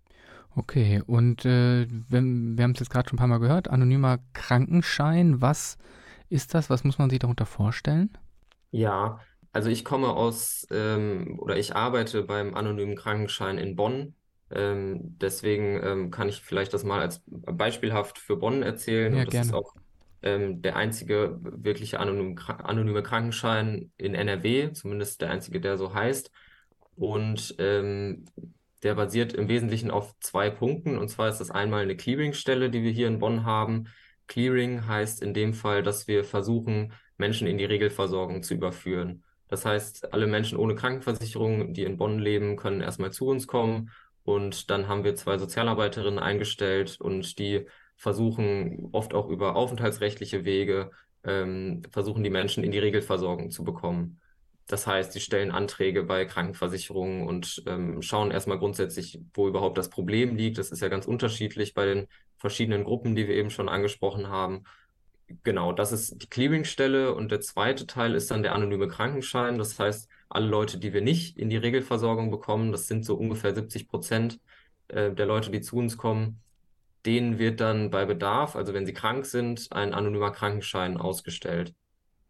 Okay, 0.57 1.03
und 1.07 1.45
äh, 1.45 1.87
wenn, 2.09 2.57
wir 2.57 2.65
haben 2.65 2.73
es 2.73 2.81
jetzt 2.81 2.91
gerade 2.91 3.09
schon 3.09 3.17
ein 3.17 3.19
paar 3.19 3.27
Mal 3.27 3.39
gehört, 3.39 3.69
anonymer 3.69 4.19
Krankenschein, 4.35 5.41
was 5.41 5.79
ist 6.29 6.55
das? 6.55 6.71
Was 6.71 6.85
muss 6.85 6.99
man 6.99 7.11
sich 7.11 7.19
darunter 7.19 7.47
vorstellen? 7.47 8.11
Ja, 8.71 9.21
also 9.55 9.71
ich 9.71 9.85
komme 9.85 10.11
aus 10.15 10.67
ähm, 10.71 11.39
oder 11.41 11.57
ich 11.59 11.77
arbeite 11.77 12.25
beim 12.25 12.55
anonymen 12.55 12.97
Krankenschein 12.97 13.59
in 13.59 13.77
Bonn. 13.77 14.17
Ähm, 14.51 15.01
deswegen 15.19 15.81
ähm, 15.83 16.11
kann 16.13 16.29
ich 16.29 16.43
vielleicht 16.43 16.75
das 16.75 16.85
mal 16.85 17.01
als 17.01 17.23
beispielhaft 17.27 18.19
für 18.19 18.37
Bonn 18.37 18.63
erzählen. 18.63 19.15
Ja, 19.15 19.17
Und 19.17 19.29
das 19.29 19.41
ist 19.41 19.53
gerne. 19.53 19.55
auch 19.55 19.75
ähm, 20.23 20.63
der 20.63 20.77
einzige 20.77 21.39
wirkliche 21.43 22.01
anonym, 22.01 22.39
anonyme 22.49 23.03
Krankenschein 23.03 23.93
in 23.97 24.15
NRW, 24.15 24.73
zumindest 24.73 25.23
der 25.23 25.31
einzige, 25.31 25.61
der 25.61 25.79
so 25.79 25.95
heißt. 25.95 26.33
Und 26.97 27.57
ähm, 27.59 28.27
der 28.83 28.95
basiert 28.95 29.33
im 29.35 29.49
Wesentlichen 29.49 29.91
auf 29.91 30.15
zwei 30.21 30.51
Punkten. 30.51 30.99
Und 30.99 31.09
zwar 31.09 31.29
ist 31.29 31.39
das 31.39 31.51
einmal 31.51 31.83
eine 31.83 31.97
Clearingstelle, 31.97 32.71
die 32.71 32.83
wir 32.83 32.91
hier 32.93 33.09
in 33.09 33.19
Bonn 33.19 33.45
haben. 33.45 33.87
Clearing 34.27 34.87
heißt 34.87 35.23
in 35.23 35.35
dem 35.35 35.55
Fall, 35.55 35.83
dass 35.83 36.07
wir 36.09 36.25
versuchen, 36.25 36.93
Menschen 37.17 37.47
in 37.47 37.59
die 37.59 37.65
Regelversorgung 37.65 38.43
zu 38.43 38.55
überführen. 38.55 39.25
Das 39.49 39.65
heißt, 39.65 40.13
alle 40.13 40.27
Menschen 40.27 40.59
ohne 40.59 40.75
Krankenversicherung, 40.75 41.75
die 41.75 41.85
in 41.85 41.97
Bonn 41.97 42.19
leben, 42.19 42.57
können 42.57 42.81
erstmal 42.81 43.13
zu 43.13 43.27
uns 43.27 43.47
kommen. 43.47 43.91
Und 44.25 44.71
dann 44.71 44.89
haben 44.89 45.05
wir 45.05 45.15
zwei 45.17 45.39
Sozialarbeiterinnen 45.39 46.19
eingestellt 46.19 46.99
und 47.01 47.39
die 47.39 47.67
versuchen 47.97 48.89
oft 48.93 49.15
auch 49.15 49.29
über 49.29 49.55
aufenthaltsrechtliche 49.55 50.45
Wege, 50.45 50.91
ähm, 51.25 51.83
versuchen 51.91 52.25
die 52.25 52.31
Menschen 52.31 52.65
in 52.65 52.73
die 52.73 52.79
Regelversorgung 52.79 53.51
zu 53.51 53.65
bekommen. 53.65 54.21
Das 54.67 54.87
heißt, 54.87 55.13
sie 55.13 55.21
stellen 55.21 55.51
Anträge 55.51 56.05
bei 56.05 56.25
Krankenversicherungen 56.25 57.27
und 57.29 57.63
ähm, 57.67 58.01
schauen 58.01 58.31
erstmal 58.31 58.59
grundsätzlich, 58.59 59.21
wo 59.35 59.47
überhaupt 59.47 59.77
das 59.77 59.91
Problem 59.91 60.37
liegt. 60.37 60.57
Das 60.57 60.71
ist 60.71 60.81
ja 60.81 60.89
ganz 60.89 61.07
unterschiedlich 61.07 61.75
bei 61.75 61.85
den 61.85 62.07
verschiedenen 62.39 62.85
Gruppen, 62.85 63.15
die 63.15 63.29
wir 63.29 63.35
eben 63.35 63.51
schon 63.51 63.69
angesprochen 63.69 64.29
haben. 64.29 64.65
Genau, 65.43 65.73
das 65.73 65.93
ist 65.93 66.23
die 66.23 66.29
Clearingstelle 66.29 67.15
und 67.15 67.31
der 67.31 67.41
zweite 67.41 67.87
Teil 67.87 68.15
ist 68.15 68.31
dann 68.31 68.43
der 68.43 68.55
anonyme 68.55 68.89
Krankenschein. 68.89 69.59
Das 69.59 69.79
heißt, 69.79 70.09
alle 70.29 70.47
Leute, 70.47 70.79
die 70.79 70.93
wir 70.93 71.01
nicht 71.01 71.39
in 71.39 71.49
die 71.49 71.57
Regelversorgung 71.57 72.31
bekommen, 72.31 72.73
das 72.73 72.87
sind 72.89 73.05
so 73.05 73.17
ungefähr 73.17 73.55
70 73.55 73.89
Prozent 73.89 74.41
äh, 74.89 75.13
der 75.13 75.27
Leute, 75.27 75.51
die 75.51 75.61
zu 75.63 75.77
uns 75.77 75.97
kommen, 75.97 76.43
denen 77.07 77.39
wird 77.39 77.61
dann 77.61 77.91
bei 77.91 78.05
Bedarf, 78.05 78.57
also 78.57 78.75
wenn 78.75 78.87
sie 78.87 78.93
krank 78.93 79.27
sind, 79.27 79.69
ein 79.73 79.95
anonymer 79.95 80.31
Krankenschein 80.31 80.97
ausgestellt. 80.97 81.75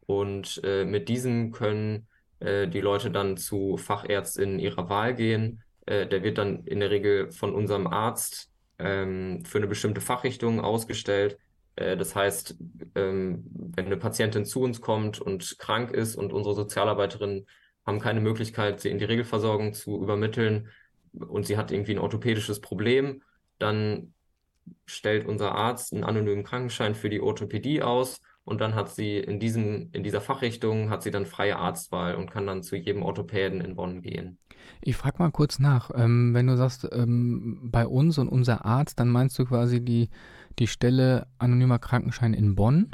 Und 0.06 0.60
äh, 0.64 0.84
mit 0.84 1.08
diesem 1.08 1.50
können 1.52 2.06
äh, 2.40 2.68
die 2.68 2.80
Leute 2.80 3.10
dann 3.10 3.36
zu 3.36 3.76
Fachärztinnen 3.76 4.58
ihrer 4.58 4.88
Wahl 4.88 5.14
gehen. 5.14 5.62
Äh, 5.86 6.06
der 6.06 6.22
wird 6.22 6.38
dann 6.38 6.64
in 6.64 6.80
der 6.80 6.90
Regel 6.90 7.32
von 7.32 7.54
unserem 7.54 7.86
Arzt 7.86 8.50
ähm, 8.78 9.44
für 9.44 9.58
eine 9.58 9.66
bestimmte 9.66 10.00
Fachrichtung 10.00 10.60
ausgestellt. 10.60 11.38
Äh, 11.76 11.96
das 11.96 12.14
heißt, 12.14 12.56
ähm, 12.94 13.44
wenn 13.74 13.86
eine 13.86 13.96
Patientin 13.96 14.44
zu 14.44 14.60
uns 14.60 14.80
kommt 14.80 15.20
und 15.20 15.58
krank 15.58 15.92
ist 15.92 16.16
und 16.16 16.32
unsere 16.32 16.54
Sozialarbeiterinnen 16.54 17.46
haben 17.86 18.00
keine 18.00 18.20
Möglichkeit, 18.20 18.80
sie 18.80 18.90
in 18.90 18.98
die 18.98 19.04
Regelversorgung 19.04 19.74
zu 19.74 20.02
übermitteln 20.02 20.68
und 21.12 21.46
sie 21.46 21.56
hat 21.56 21.70
irgendwie 21.70 21.92
ein 21.92 21.98
orthopädisches 21.98 22.60
Problem, 22.60 23.22
dann 23.58 24.14
stellt 24.86 25.26
unser 25.26 25.52
Arzt 25.52 25.92
einen 25.92 26.04
anonymen 26.04 26.44
Krankenschein 26.44 26.94
für 26.94 27.10
die 27.10 27.20
Orthopädie 27.20 27.82
aus 27.82 28.20
und 28.44 28.60
dann 28.60 28.74
hat 28.74 28.90
sie 28.94 29.18
in 29.18 29.40
diesem, 29.40 29.88
in 29.92 30.02
dieser 30.02 30.20
Fachrichtung 30.20 30.90
hat 30.90 31.02
sie 31.02 31.10
dann 31.10 31.26
freie 31.26 31.56
Arztwahl 31.56 32.14
und 32.14 32.30
kann 32.30 32.46
dann 32.46 32.62
zu 32.62 32.76
jedem 32.76 33.02
Orthopäden 33.02 33.60
in 33.60 33.74
Bonn 33.74 34.02
gehen. 34.02 34.38
Ich 34.80 34.96
frage 34.96 35.16
mal 35.18 35.30
kurz 35.30 35.58
nach, 35.58 35.90
ähm, 35.94 36.34
wenn 36.34 36.46
du 36.46 36.56
sagst, 36.56 36.88
ähm, 36.92 37.58
bei 37.70 37.86
uns 37.86 38.18
und 38.18 38.28
unser 38.28 38.64
Arzt, 38.64 38.98
dann 38.98 39.08
meinst 39.08 39.38
du 39.38 39.44
quasi 39.44 39.82
die, 39.82 40.10
die 40.58 40.66
Stelle 40.66 41.26
anonymer 41.38 41.78
Krankenschein 41.78 42.34
in 42.34 42.54
Bonn 42.54 42.90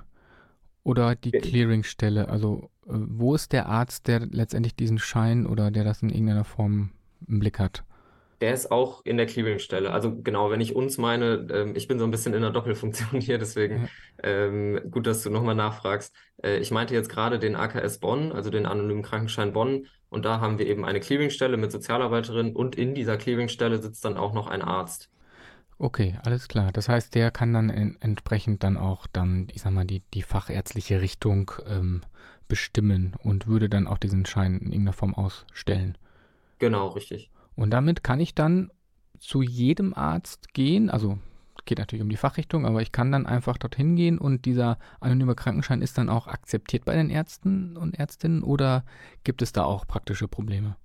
oder 0.82 1.14
die 1.14 1.30
Clearingstelle? 1.30 2.28
Also 2.28 2.70
äh, 2.86 2.92
wo 2.92 3.34
ist 3.34 3.52
der 3.52 3.66
Arzt, 3.66 4.08
der 4.08 4.20
letztendlich 4.20 4.74
diesen 4.74 4.98
Schein 4.98 5.46
oder 5.46 5.70
der 5.70 5.84
das 5.84 6.02
in 6.02 6.10
irgendeiner 6.10 6.44
Form 6.44 6.90
im 7.26 7.40
Blick 7.40 7.58
hat? 7.58 7.84
Der 8.40 8.54
ist 8.54 8.70
auch 8.70 9.04
in 9.04 9.18
der 9.18 9.26
Clearingstelle. 9.26 9.90
Also 9.92 10.16
genau, 10.22 10.50
wenn 10.50 10.62
ich 10.62 10.74
uns 10.74 10.96
meine, 10.96 11.46
ähm, 11.52 11.76
ich 11.76 11.88
bin 11.88 11.98
so 11.98 12.06
ein 12.06 12.10
bisschen 12.10 12.32
in 12.32 12.40
der 12.40 12.50
Doppelfunktion 12.50 13.20
hier, 13.20 13.36
deswegen 13.36 13.90
ähm, 14.22 14.80
gut, 14.90 15.06
dass 15.06 15.22
du 15.22 15.30
nochmal 15.30 15.54
nachfragst. 15.54 16.14
Äh, 16.42 16.58
ich 16.58 16.70
meinte 16.70 16.94
jetzt 16.94 17.10
gerade 17.10 17.38
den 17.38 17.54
AKS 17.54 17.98
Bonn, 17.98 18.32
also 18.32 18.48
den 18.48 18.64
anonymen 18.64 19.02
Krankenschein 19.02 19.52
Bonn. 19.52 19.86
Und 20.08 20.24
da 20.24 20.40
haben 20.40 20.58
wir 20.58 20.66
eben 20.66 20.86
eine 20.86 21.00
Clearingstelle 21.00 21.58
mit 21.58 21.70
Sozialarbeiterin 21.70 22.56
und 22.56 22.76
in 22.76 22.94
dieser 22.94 23.18
Clearingstelle 23.18 23.80
sitzt 23.80 24.04
dann 24.04 24.16
auch 24.16 24.32
noch 24.32 24.46
ein 24.46 24.62
Arzt. 24.62 25.10
Okay, 25.82 26.18
alles 26.24 26.46
klar. 26.46 26.72
Das 26.72 26.90
heißt, 26.90 27.14
der 27.14 27.30
kann 27.30 27.54
dann 27.54 27.70
in, 27.70 27.96
entsprechend 28.00 28.62
dann 28.62 28.76
auch 28.76 29.06
dann, 29.06 29.48
ich 29.50 29.62
sag 29.62 29.72
mal, 29.72 29.86
die, 29.86 30.02
die 30.12 30.20
fachärztliche 30.20 31.00
Richtung 31.00 31.52
ähm, 31.66 32.02
bestimmen 32.48 33.14
und 33.22 33.46
würde 33.46 33.70
dann 33.70 33.86
auch 33.86 33.96
diesen 33.96 34.26
Schein 34.26 34.58
in 34.58 34.72
irgendeiner 34.72 34.92
Form 34.92 35.14
ausstellen. 35.14 35.96
Genau, 36.58 36.88
richtig. 36.88 37.30
Und 37.56 37.70
damit 37.70 38.04
kann 38.04 38.20
ich 38.20 38.34
dann 38.34 38.70
zu 39.18 39.40
jedem 39.40 39.94
Arzt 39.94 40.52
gehen, 40.52 40.90
also 40.90 41.18
geht 41.64 41.78
natürlich 41.78 42.02
um 42.02 42.10
die 42.10 42.16
Fachrichtung, 42.18 42.66
aber 42.66 42.82
ich 42.82 42.92
kann 42.92 43.10
dann 43.10 43.24
einfach 43.24 43.56
dorthin 43.56 43.96
gehen 43.96 44.18
und 44.18 44.44
dieser 44.44 44.78
anonyme 45.00 45.34
Krankenschein 45.34 45.80
ist 45.80 45.96
dann 45.96 46.10
auch 46.10 46.26
akzeptiert 46.26 46.84
bei 46.84 46.94
den 46.94 47.08
Ärzten 47.08 47.78
und 47.78 47.98
Ärztinnen 47.98 48.42
oder 48.42 48.84
gibt 49.24 49.40
es 49.40 49.52
da 49.52 49.64
auch 49.64 49.86
praktische 49.86 50.28
Probleme? 50.28 50.76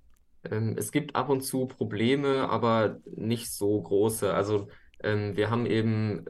Ähm, 0.49 0.75
es 0.77 0.91
gibt 0.91 1.15
ab 1.15 1.29
und 1.29 1.41
zu 1.41 1.65
Probleme, 1.65 2.49
aber 2.49 2.99
nicht 3.15 3.51
so 3.51 3.81
große. 3.81 4.33
Also 4.33 4.67
ähm, 5.03 5.35
wir 5.35 5.49
haben 5.49 5.65
eben 5.65 6.25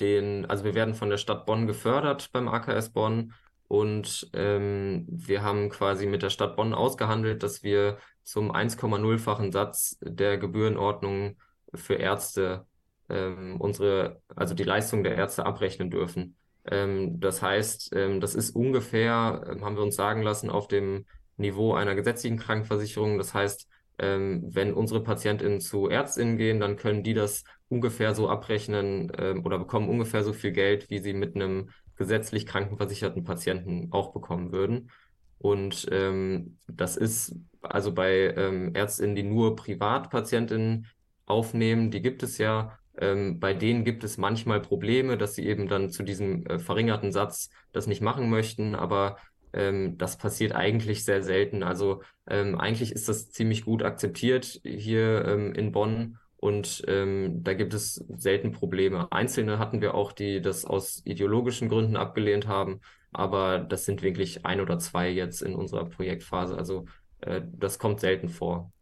den, 0.00 0.46
also 0.46 0.64
wir 0.64 0.74
werden 0.74 0.94
von 0.94 1.10
der 1.10 1.18
Stadt 1.18 1.46
Bonn 1.46 1.66
gefördert 1.66 2.30
beim 2.32 2.48
AKS 2.48 2.90
Bonn 2.90 3.34
und 3.68 4.30
ähm, 4.32 5.06
wir 5.08 5.42
haben 5.42 5.68
quasi 5.68 6.06
mit 6.06 6.22
der 6.22 6.30
Stadt 6.30 6.56
Bonn 6.56 6.74
ausgehandelt, 6.74 7.42
dass 7.42 7.62
wir 7.62 7.98
zum 8.22 8.50
1,0-fachen 8.50 9.52
Satz 9.52 9.98
der 10.00 10.38
Gebührenordnung 10.38 11.36
für 11.74 11.94
Ärzte 11.94 12.66
ähm, 13.08 13.60
unsere, 13.60 14.22
also 14.34 14.54
die 14.54 14.64
Leistung 14.64 15.04
der 15.04 15.16
Ärzte 15.16 15.44
abrechnen 15.44 15.90
dürfen. 15.90 16.36
Ähm, 16.64 17.20
das 17.20 17.42
heißt, 17.42 17.94
ähm, 17.94 18.20
das 18.20 18.34
ist 18.34 18.50
ungefähr, 18.50 19.44
ähm, 19.48 19.64
haben 19.64 19.76
wir 19.76 19.82
uns 19.82 19.96
sagen 19.96 20.22
lassen, 20.22 20.50
auf 20.50 20.68
dem 20.68 21.06
Niveau 21.36 21.74
einer 21.74 21.94
gesetzlichen 21.94 22.38
Krankenversicherung. 22.38 23.18
Das 23.18 23.34
heißt, 23.34 23.68
ähm, 24.00 24.42
wenn 24.48 24.72
unsere 24.72 25.02
PatientInnen 25.02 25.60
zu 25.60 25.88
ÄrztInnen 25.88 26.38
gehen, 26.38 26.60
dann 26.60 26.76
können 26.76 27.02
die 27.02 27.14
das 27.14 27.44
ungefähr 27.68 28.14
so 28.14 28.28
abrechnen 28.28 29.12
ähm, 29.18 29.44
oder 29.44 29.58
bekommen 29.58 29.88
ungefähr 29.88 30.24
so 30.24 30.32
viel 30.32 30.52
Geld, 30.52 30.90
wie 30.90 30.98
sie 30.98 31.12
mit 31.12 31.36
einem 31.36 31.70
gesetzlich 31.96 32.46
krankenversicherten 32.46 33.24
Patienten 33.24 33.88
auch 33.92 34.12
bekommen 34.12 34.52
würden. 34.52 34.90
Und 35.38 35.86
ähm, 35.92 36.58
das 36.66 36.96
ist 36.96 37.36
also 37.62 37.92
bei 37.92 38.34
ähm, 38.36 38.74
Ärztinnen, 38.74 39.14
die 39.14 39.22
nur 39.22 39.54
Privatpatientinnen 39.54 40.86
aufnehmen, 41.26 41.90
die 41.90 42.02
gibt 42.02 42.22
es 42.22 42.38
ja. 42.38 42.78
Ähm, 42.98 43.38
bei 43.38 43.54
denen 43.54 43.84
gibt 43.84 44.02
es 44.02 44.18
manchmal 44.18 44.60
Probleme, 44.60 45.16
dass 45.16 45.34
sie 45.34 45.46
eben 45.46 45.68
dann 45.68 45.90
zu 45.90 46.02
diesem 46.02 46.44
äh, 46.46 46.58
verringerten 46.58 47.12
Satz 47.12 47.50
das 47.72 47.86
nicht 47.86 48.02
machen 48.02 48.28
möchten, 48.28 48.74
aber 48.74 49.16
ähm, 49.52 49.98
das 49.98 50.18
passiert 50.18 50.52
eigentlich 50.52 51.04
sehr 51.04 51.22
selten. 51.22 51.62
Also 51.62 52.02
ähm, 52.28 52.58
eigentlich 52.58 52.92
ist 52.92 53.08
das 53.08 53.30
ziemlich 53.30 53.64
gut 53.64 53.82
akzeptiert 53.82 54.60
hier 54.64 55.24
ähm, 55.24 55.52
in 55.52 55.72
Bonn 55.72 56.18
und 56.36 56.82
ähm, 56.88 57.42
da 57.42 57.54
gibt 57.54 57.74
es 57.74 57.94
selten 58.16 58.52
Probleme. 58.52 59.10
Einzelne 59.12 59.58
hatten 59.58 59.80
wir 59.80 59.94
auch, 59.94 60.12
die 60.12 60.40
das 60.40 60.64
aus 60.64 61.02
ideologischen 61.04 61.68
Gründen 61.68 61.96
abgelehnt 61.96 62.48
haben 62.48 62.80
aber 63.12 63.58
das 63.58 63.84
sind 63.84 64.02
wirklich 64.02 64.44
ein 64.46 64.60
oder 64.60 64.78
zwei 64.78 65.10
jetzt 65.10 65.42
in 65.42 65.54
unserer 65.54 65.84
Projektphase. 65.86 66.56
Also 66.56 66.86
äh, 67.20 67.42
das 67.52 67.78
kommt 67.78 68.00
selten 68.00 68.28
vor. 68.28 68.72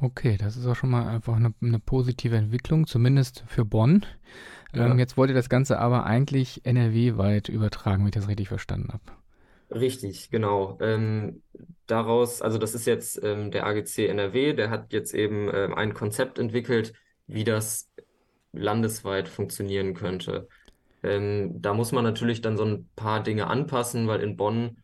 Okay, 0.00 0.36
das 0.38 0.56
ist 0.56 0.66
auch 0.66 0.74
schon 0.74 0.90
mal 0.90 1.06
einfach 1.06 1.36
eine, 1.36 1.54
eine 1.62 1.78
positive 1.78 2.36
Entwicklung, 2.36 2.86
zumindest 2.86 3.44
für 3.46 3.64
Bonn. 3.64 4.04
Ja. 4.74 4.86
Ähm, 4.86 4.98
jetzt 4.98 5.16
wollt 5.16 5.30
ihr 5.30 5.36
das 5.36 5.48
Ganze 5.48 5.78
aber 5.78 6.04
eigentlich 6.04 6.64
NRW-weit 6.64 7.48
übertragen, 7.48 8.02
wenn 8.02 8.08
ich 8.08 8.14
das 8.14 8.28
richtig 8.28 8.48
verstanden 8.48 8.92
habe. 8.92 9.04
Richtig, 9.70 10.30
genau. 10.30 10.78
Ähm, 10.80 11.42
daraus, 11.86 12.42
also 12.42 12.58
das 12.58 12.74
ist 12.74 12.86
jetzt 12.86 13.20
ähm, 13.22 13.50
der 13.50 13.66
AGC 13.66 14.06
NRW, 14.08 14.52
der 14.54 14.70
hat 14.70 14.92
jetzt 14.92 15.14
eben 15.14 15.50
ähm, 15.52 15.74
ein 15.74 15.94
Konzept 15.94 16.38
entwickelt, 16.38 16.92
wie 17.26 17.44
das 17.44 17.90
landesweit 18.52 19.28
funktionieren 19.28 19.94
könnte. 19.94 20.48
Ähm, 21.02 21.60
da 21.60 21.74
muss 21.74 21.92
man 21.92 22.04
natürlich 22.04 22.40
dann 22.42 22.56
so 22.56 22.64
ein 22.64 22.90
paar 22.96 23.22
Dinge 23.22 23.48
anpassen, 23.48 24.08
weil 24.08 24.20
in 24.22 24.36
Bonn 24.36 24.78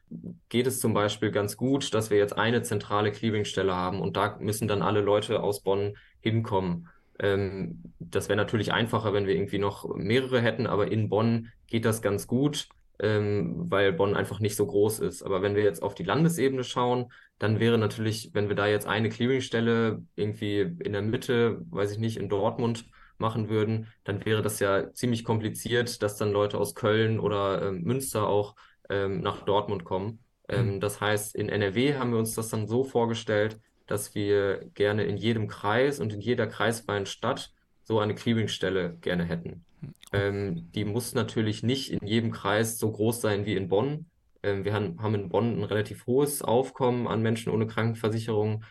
geht 0.49 0.67
es 0.67 0.81
zum 0.81 0.95
Beispiel 0.95 1.31
ganz 1.31 1.57
gut, 1.57 1.95
dass 1.95 2.11
wir 2.11 2.19
jetzt 2.19 2.37
eine 2.37 2.63
zentrale 2.63 3.13
Clearingstelle 3.13 3.75
haben 3.75 4.01
und 4.01 4.17
da 4.17 4.37
müssen 4.41 4.69
dann 4.69 4.83
alle 4.83 5.01
Leute 5.01 5.43
aus 5.43 5.63
Bonn 5.63 5.97
hinkommen. 6.21 6.89
Ähm, 7.19 7.83
das 7.99 8.29
wäre 8.29 8.37
natürlich 8.37 8.73
einfacher, 8.73 9.13
wenn 9.13 9.27
wir 9.27 9.35
irgendwie 9.35 9.59
noch 9.59 9.95
mehrere 9.95 10.41
hätten, 10.41 10.67
aber 10.67 10.91
in 10.91 11.09
Bonn 11.09 11.51
geht 11.67 11.85
das 11.85 12.03
ganz 12.03 12.27
gut, 12.27 12.69
ähm, 13.01 13.71
weil 13.71 13.93
Bonn 13.93 14.17
einfach 14.17 14.41
nicht 14.41 14.57
so 14.57 14.67
groß 14.67 15.01
ist. 15.01 15.23
Aber 15.23 15.43
wenn 15.43 15.55
wir 15.55 15.63
jetzt 15.63 15.83
auf 15.83 15.95
die 15.95 16.05
Landesebene 16.05 16.65
schauen, 16.65 17.13
dann 17.39 17.59
wäre 17.59 17.79
natürlich, 17.79 18.31
wenn 18.35 18.49
wir 18.49 18.57
da 18.57 18.67
jetzt 18.67 18.87
eine 18.87 19.09
Clearingstelle 19.09 20.03
irgendwie 20.17 20.61
in 20.61 20.93
der 20.93 21.03
Mitte, 21.03 21.63
weiß 21.71 21.93
ich 21.93 21.99
nicht, 21.99 22.19
in 22.19 22.29
Dortmund 22.29 22.85
machen 23.19 23.49
würden, 23.49 23.89
dann 24.05 24.25
wäre 24.25 24.43
das 24.43 24.61
ja 24.61 24.93
ziemlich 24.93 25.25
kompliziert, 25.25 26.03
dass 26.03 26.17
dann 26.17 26.33
Leute 26.33 26.59
aus 26.59 26.75
Köln 26.75 27.21
oder 27.21 27.69
ähm, 27.69 27.83
Münster 27.83 28.27
auch 28.27 28.55
ähm, 28.89 29.21
nach 29.21 29.45
Dortmund 29.45 29.85
kommen. 29.85 30.21
Ähm, 30.49 30.75
mhm. 30.75 30.81
Das 30.81 31.01
heißt, 31.01 31.35
in 31.35 31.49
NRW 31.49 31.95
haben 31.95 32.13
wir 32.13 32.19
uns 32.19 32.35
das 32.35 32.49
dann 32.49 32.67
so 32.67 32.85
vorgestellt, 32.85 33.59
dass 33.87 34.15
wir 34.15 34.67
gerne 34.75 35.05
in 35.05 35.17
jedem 35.17 35.49
Kreis 35.49 36.01
und 36.01 36.13
in 36.13 36.21
jeder 36.21 36.47
kreisfreien 36.47 37.07
Stadt 37.07 37.53
so 37.83 37.99
eine 37.99 38.15
Clearingstelle 38.15 38.97
gerne 39.01 39.25
hätten. 39.25 39.65
Ähm, 40.13 40.71
die 40.73 40.85
muss 40.85 41.15
natürlich 41.15 41.63
nicht 41.63 41.91
in 41.91 42.07
jedem 42.07 42.31
Kreis 42.31 42.79
so 42.79 42.91
groß 42.91 43.21
sein 43.21 43.47
wie 43.47 43.57
in 43.57 43.69
Bonn. 43.69 44.07
Ähm, 44.43 44.65
wir 44.65 44.75
haben, 44.75 45.01
haben 45.03 45.15
in 45.15 45.29
Bonn 45.29 45.59
ein 45.59 45.65
relativ 45.65 46.07
hohes 46.07 46.43
Aufkommen 46.43 47.07
an 47.07 47.23
Menschen 47.23 47.53
ohne 47.53 47.67
Krankenversicherung, 47.67 48.65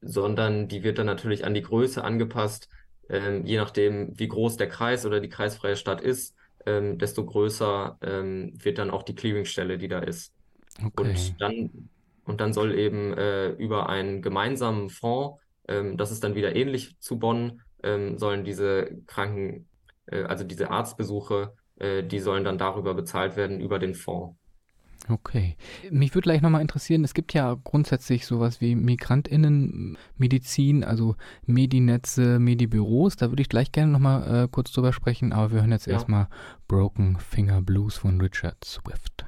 sondern 0.00 0.68
die 0.68 0.82
wird 0.82 0.98
dann 0.98 1.06
natürlich 1.06 1.44
an 1.44 1.54
die 1.54 1.62
Größe 1.62 2.02
angepasst 2.02 2.68
ähm, 3.08 3.44
je 3.44 3.58
nachdem, 3.58 4.18
wie 4.18 4.28
groß 4.28 4.56
der 4.56 4.68
Kreis 4.68 5.04
oder 5.04 5.20
die 5.20 5.28
kreisfreie 5.28 5.76
Stadt 5.76 6.00
ist, 6.00 6.34
ähm, 6.64 6.98
desto 6.98 7.24
größer 7.24 7.98
ähm, 8.00 8.52
wird 8.62 8.78
dann 8.78 8.90
auch 8.90 9.02
die 9.02 9.14
Clearingstelle, 9.14 9.76
die 9.78 9.88
da 9.88 9.98
ist. 9.98 10.32
Okay. 10.78 10.90
Und 10.96 11.40
dann 11.40 11.70
Und 12.24 12.40
dann 12.40 12.52
soll 12.52 12.78
eben 12.78 13.12
äh, 13.14 13.50
über 13.50 13.88
einen 13.88 14.22
gemeinsamen 14.22 14.88
Fonds, 14.88 15.38
ähm, 15.68 15.96
das 15.96 16.10
ist 16.10 16.24
dann 16.24 16.34
wieder 16.34 16.56
ähnlich 16.56 16.96
zu 16.98 17.18
Bonn, 17.18 17.60
sollen 18.14 18.44
diese 18.44 18.90
Kranken, 19.08 19.66
also 20.24 20.44
diese 20.44 20.70
Arztbesuche, 20.70 21.54
äh, 21.76 22.02
die 22.02 22.20
sollen 22.20 22.44
dann 22.44 22.58
darüber 22.58 22.94
bezahlt 22.94 23.36
werden, 23.36 23.60
über 23.60 23.78
den 23.78 23.94
Fonds. 23.94 24.36
Okay. 25.08 25.56
Mich 25.90 26.14
würde 26.14 26.26
gleich 26.26 26.42
nochmal 26.42 26.60
interessieren, 26.60 27.02
es 27.02 27.12
gibt 27.12 27.34
ja 27.34 27.56
grundsätzlich 27.64 28.24
sowas 28.24 28.60
wie 28.60 28.76
Migrantinnenmedizin, 28.76 30.84
also 30.84 31.16
Medinetze, 31.44 32.38
Medibüros. 32.38 33.16
Da 33.16 33.30
würde 33.30 33.42
ich 33.42 33.48
gleich 33.48 33.72
gerne 33.72 33.90
nochmal 33.90 34.44
äh, 34.44 34.48
kurz 34.48 34.70
drüber 34.70 34.92
sprechen, 34.92 35.32
aber 35.32 35.52
wir 35.52 35.60
hören 35.60 35.72
jetzt 35.72 35.86
ja. 35.86 35.94
erstmal 35.94 36.28
Broken 36.68 37.18
Finger 37.18 37.62
Blues 37.62 37.96
von 37.96 38.20
Richard 38.20 38.64
Swift. 38.64 39.24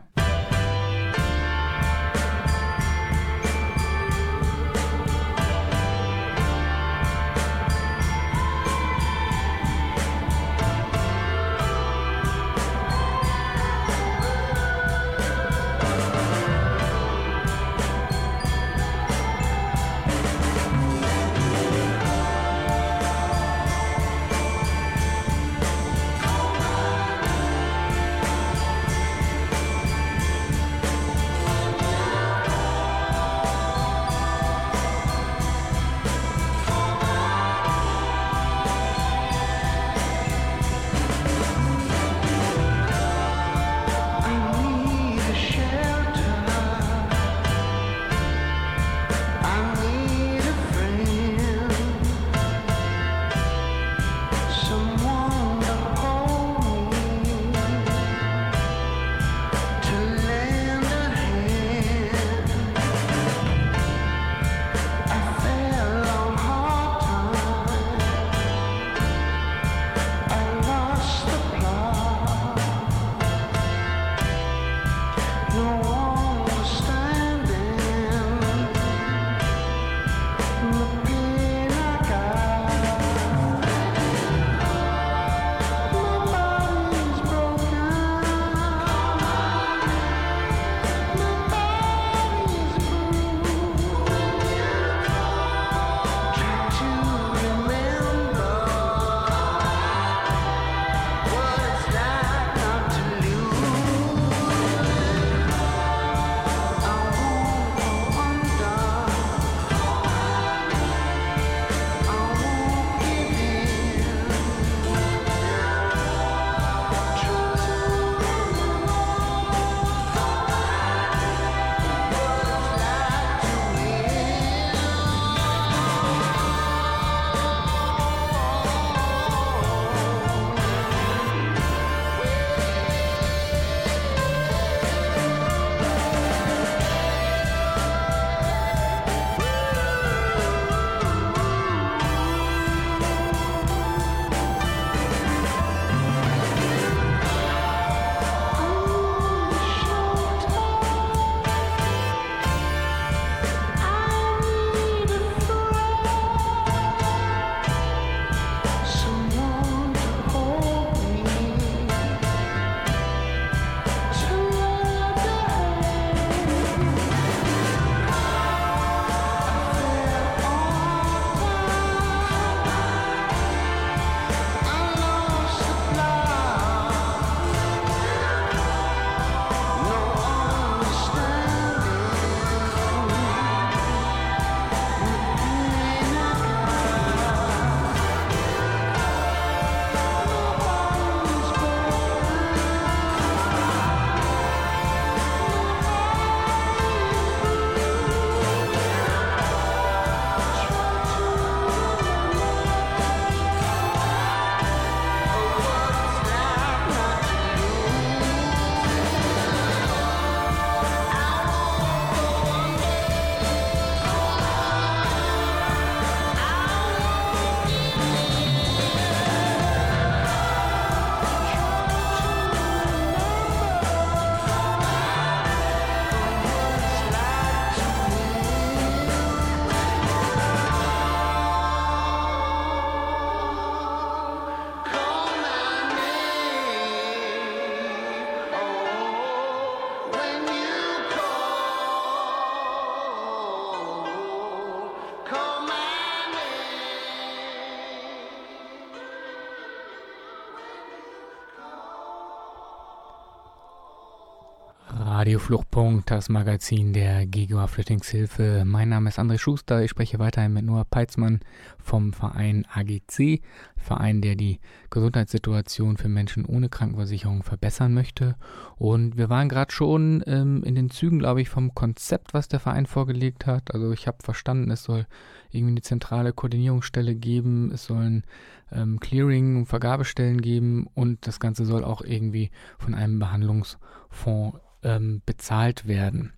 Radio 255.25 255.39
Fluchtpunkt, 255.39 256.11
das 256.11 256.29
Magazin 256.29 256.93
der 256.93 257.25
GEGOA 257.25 257.67
Flüchtlingshilfe. 257.67 258.65
Mein 258.67 258.91
Name 258.91 259.09
ist 259.09 259.19
André 259.19 259.39
Schuster. 259.39 259.83
Ich 259.83 259.91
spreche 259.91 260.19
weiterhin 260.19 260.53
mit 260.53 260.67
Noah 260.67 260.85
Peitzmann 260.85 261.41
vom 261.79 262.13
Verein 262.13 262.67
AGC, 262.71 263.41
Verein, 263.75 264.21
der 264.21 264.35
die 264.35 264.61
Gesundheitssituation 264.91 265.97
für 265.97 266.11
Menschen 266.11 266.45
ohne 266.45 266.69
Krankenversicherung 266.69 267.43
verbessern 267.43 267.95
möchte. 267.95 268.37
Und 268.77 269.17
wir 269.17 269.31
waren 269.31 269.49
gerade 269.49 269.73
schon 269.73 270.23
ähm, 270.27 270.63
in 270.63 270.75
den 270.75 270.91
Zügen, 270.91 271.21
glaube 271.21 271.41
ich, 271.41 271.49
vom 271.49 271.75
Konzept, 271.75 272.35
was 272.35 272.49
der 272.49 272.61
Verein 272.61 272.85
vorgelegt 272.85 273.47
hat. 273.47 273.73
Also 273.73 273.93
ich 273.93 274.07
habe 274.07 274.19
verstanden, 274.23 274.71
es 274.71 274.83
soll 274.83 275.07
irgendwie 275.51 275.73
eine 275.73 275.81
zentrale 275.81 276.35
Koordinierungsstelle 276.35 277.15
geben, 277.15 277.71
es 277.73 277.87
sollen 277.87 278.25
ähm, 278.71 279.01
Clearing- 279.01 279.57
und 279.57 279.67
Vergabestellen 279.67 280.43
geben 280.43 280.87
und 280.93 281.27
das 281.27 281.41
Ganze 281.41 281.65
soll 281.65 281.83
auch 281.83 282.03
irgendwie 282.03 282.51
von 282.79 282.95
einem 282.95 283.19
Behandlungsfonds 283.19 284.59
ähm, 284.85 285.23
bezahlt 285.27 285.87
werden. 285.89 286.33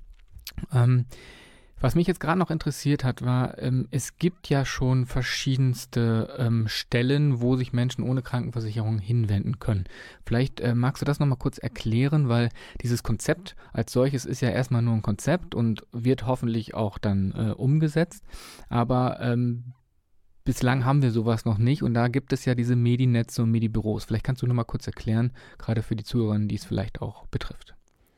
Ähm, 0.73 1.07
was 1.79 1.95
mich 1.95 2.07
jetzt 2.07 2.21
gerade 2.21 2.39
noch 2.39 2.51
interessiert 2.51 3.05
hat, 3.05 3.23
war, 3.23 3.59
ähm, 3.59 3.87
es 3.91 4.17
gibt 4.17 4.49
ja 4.49 4.65
schon 4.65 5.05
verschiedenste 5.05 6.35
ähm, 6.39 6.69
Stellen, 6.69 7.43
wo 7.43 7.57
sich 7.57 7.75
Menschen 7.75 8.03
ohne 8.03 8.23
Krankenversicherung 8.23 8.99
hinwenden 8.99 9.59
können. 9.59 9.85
Vielleicht 10.25 10.61
äh, 10.61 10.75
magst 10.75 11.03
du 11.03 11.05
das 11.05 11.21
nochmal 11.21 11.37
kurz 11.37 11.59
erklären, 11.59 12.31
weil 12.31 12.49
dieses 12.81 13.03
Konzept 13.03 13.57
als 13.75 13.93
solches 13.93 14.25
ist 14.25 14.41
ja 14.41 14.49
erstmal 14.49 14.81
nur 14.81 14.95
ein 14.95 15.03
Konzept 15.03 15.55
und 15.55 15.87
wird 15.93 16.27
hoffentlich 16.27 16.73
auch 16.73 16.97
dann 16.97 17.33
äh, 17.33 17.53
umgesetzt. 17.53 18.25
Aber 18.71 19.21
ähm, 19.21 19.75
bislang 20.45 20.87
haben 20.87 21.03
wir 21.03 21.11
sowas 21.11 21.45
noch 21.45 21.59
nicht 21.59 21.83
und 21.83 21.93
da 21.93 22.09
gibt 22.09 22.33
es 22.33 22.47
ja 22.47 22.55
diese 22.55 22.75
Medinetze 22.75 23.43
und 23.43 23.51
Medibüros. 23.51 24.07
Vielleicht 24.07 24.25
kannst 24.25 24.41
du 24.41 24.47
nochmal 24.47 24.65
kurz 24.65 24.87
erklären, 24.87 25.33
gerade 25.59 25.83
für 25.83 25.95
die 25.95 26.05
Zuhörerinnen, 26.05 26.49
die 26.49 26.55
es 26.55 26.65
vielleicht 26.65 27.03
auch 27.03 27.27
betrifft. 27.27 27.76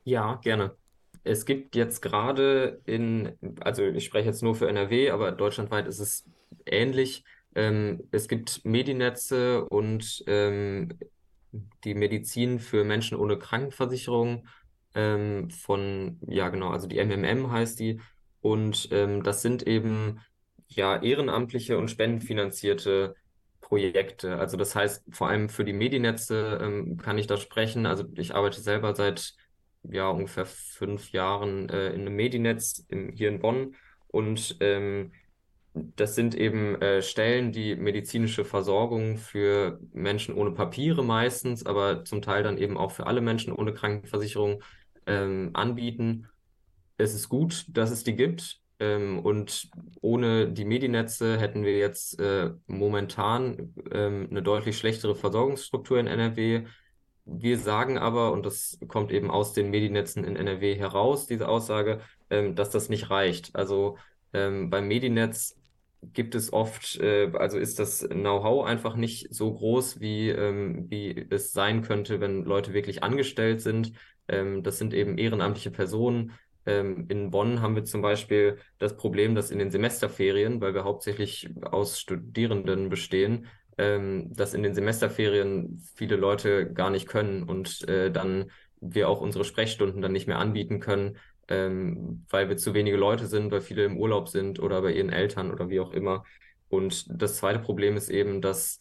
Ja, 0.08 0.36
gerne. 0.36 0.74
Es 1.22 1.44
gibt 1.44 1.76
jetzt 1.76 2.00
gerade 2.00 2.80
in, 2.86 3.36
also 3.60 3.82
ich 3.82 4.06
spreche 4.06 4.28
jetzt 4.28 4.42
nur 4.42 4.54
für 4.54 4.68
NRW, 4.68 5.10
aber 5.10 5.32
deutschlandweit 5.32 5.86
ist 5.86 5.98
es 5.98 6.24
ähnlich. 6.64 7.24
Ähm, 7.54 8.08
es 8.10 8.26
gibt 8.28 8.64
Medinetze 8.64 9.66
und 9.68 10.24
ähm, 10.26 10.98
die 11.84 11.94
Medizin 11.94 12.58
für 12.58 12.84
Menschen 12.84 13.18
ohne 13.18 13.38
Krankenversicherung 13.38 14.48
ähm, 14.94 15.50
von, 15.50 16.18
ja 16.26 16.48
genau, 16.48 16.70
also 16.70 16.86
die 16.86 16.98
MMM 16.98 17.50
heißt 17.50 17.78
die. 17.78 18.00
Und 18.40 18.88
ähm, 18.92 19.22
das 19.22 19.42
sind 19.42 19.66
eben 19.66 20.20
ja 20.68 21.02
ehrenamtliche 21.02 21.76
und 21.76 21.90
spendenfinanzierte 21.90 23.14
Projekte. 23.60 24.38
Also 24.38 24.56
das 24.56 24.74
heißt, 24.74 25.04
vor 25.14 25.28
allem 25.28 25.50
für 25.50 25.64
die 25.66 25.74
Medinetze 25.74 26.58
ähm, 26.62 26.96
kann 26.96 27.18
ich 27.18 27.26
da 27.26 27.36
sprechen. 27.36 27.84
Also 27.84 28.04
ich 28.16 28.34
arbeite 28.34 28.60
selber 28.62 28.94
seit 28.94 29.34
ja, 29.82 30.08
ungefähr 30.08 30.46
fünf 30.46 31.12
Jahren 31.12 31.68
äh, 31.68 31.88
in 31.90 32.02
einem 32.02 32.16
Medinetz 32.16 32.84
im, 32.88 33.10
hier 33.12 33.28
in 33.28 33.40
Bonn. 33.40 33.74
Und 34.08 34.56
ähm, 34.60 35.12
das 35.74 36.14
sind 36.14 36.34
eben 36.34 36.80
äh, 36.80 37.02
Stellen, 37.02 37.52
die 37.52 37.76
medizinische 37.76 38.44
Versorgung 38.44 39.16
für 39.16 39.78
Menschen 39.92 40.34
ohne 40.34 40.52
Papiere 40.52 41.04
meistens, 41.04 41.64
aber 41.66 42.04
zum 42.04 42.22
Teil 42.22 42.42
dann 42.42 42.58
eben 42.58 42.76
auch 42.76 42.90
für 42.90 43.06
alle 43.06 43.20
Menschen 43.20 43.52
ohne 43.52 43.72
Krankenversicherung 43.72 44.62
ähm, 45.06 45.50
anbieten. 45.54 46.28
Es 46.96 47.14
ist 47.14 47.28
gut, 47.28 47.66
dass 47.68 47.90
es 47.90 48.04
die 48.04 48.16
gibt. 48.16 48.60
Ähm, 48.80 49.18
und 49.20 49.70
ohne 50.00 50.50
die 50.52 50.64
Medinetze 50.64 51.38
hätten 51.38 51.64
wir 51.64 51.76
jetzt 51.76 52.20
äh, 52.20 52.50
momentan 52.66 53.74
ähm, 53.90 54.28
eine 54.30 54.42
deutlich 54.42 54.78
schlechtere 54.78 55.16
Versorgungsstruktur 55.16 55.98
in 55.98 56.06
NRW 56.06 56.64
wir 57.28 57.58
sagen 57.58 57.98
aber, 57.98 58.32
und 58.32 58.46
das 58.46 58.78
kommt 58.88 59.12
eben 59.12 59.30
aus 59.30 59.52
den 59.52 59.70
Medinetzen 59.70 60.24
in 60.24 60.36
NRW 60.36 60.76
heraus, 60.76 61.26
diese 61.26 61.48
Aussage, 61.48 62.00
ähm, 62.30 62.54
dass 62.54 62.70
das 62.70 62.88
nicht 62.88 63.10
reicht. 63.10 63.54
Also 63.54 63.98
ähm, 64.32 64.70
beim 64.70 64.88
Medinetz 64.88 65.56
gibt 66.02 66.34
es 66.34 66.52
oft, 66.52 66.96
äh, 67.00 67.30
also 67.34 67.58
ist 67.58 67.78
das 67.78 68.08
Know-how 68.08 68.66
einfach 68.66 68.96
nicht 68.96 69.34
so 69.34 69.52
groß, 69.52 70.00
wie, 70.00 70.30
ähm, 70.30 70.86
wie 70.90 71.26
es 71.30 71.52
sein 71.52 71.82
könnte, 71.82 72.20
wenn 72.20 72.44
Leute 72.44 72.72
wirklich 72.72 73.02
angestellt 73.02 73.60
sind. 73.60 73.92
Ähm, 74.28 74.62
das 74.62 74.78
sind 74.78 74.94
eben 74.94 75.18
ehrenamtliche 75.18 75.70
Personen. 75.70 76.32
Ähm, 76.66 77.06
in 77.08 77.30
Bonn 77.30 77.60
haben 77.62 77.74
wir 77.74 77.84
zum 77.84 78.02
Beispiel 78.02 78.58
das 78.78 78.96
Problem, 78.96 79.34
dass 79.34 79.50
in 79.50 79.58
den 79.58 79.70
Semesterferien, 79.70 80.60
weil 80.60 80.74
wir 80.74 80.84
hauptsächlich 80.84 81.50
aus 81.62 81.98
Studierenden 81.98 82.88
bestehen, 82.88 83.46
ähm, 83.78 84.32
dass 84.34 84.54
in 84.54 84.62
den 84.62 84.74
Semesterferien 84.74 85.80
viele 85.94 86.16
Leute 86.16 86.72
gar 86.72 86.90
nicht 86.90 87.08
können 87.08 87.44
und 87.44 87.88
äh, 87.88 88.10
dann 88.10 88.50
wir 88.80 89.08
auch 89.08 89.20
unsere 89.20 89.44
Sprechstunden 89.44 90.02
dann 90.02 90.12
nicht 90.12 90.26
mehr 90.26 90.38
anbieten 90.38 90.80
können, 90.80 91.16
ähm, 91.48 92.26
weil 92.28 92.48
wir 92.48 92.56
zu 92.56 92.74
wenige 92.74 92.96
Leute 92.96 93.26
sind, 93.26 93.50
weil 93.50 93.60
viele 93.60 93.84
im 93.84 93.96
Urlaub 93.96 94.28
sind 94.28 94.60
oder 94.60 94.82
bei 94.82 94.92
ihren 94.92 95.10
Eltern 95.10 95.50
oder 95.50 95.70
wie 95.70 95.80
auch 95.80 95.92
immer. 95.92 96.24
Und 96.68 97.06
das 97.10 97.36
zweite 97.36 97.60
Problem 97.60 97.96
ist 97.96 98.10
eben, 98.10 98.40
dass 98.40 98.80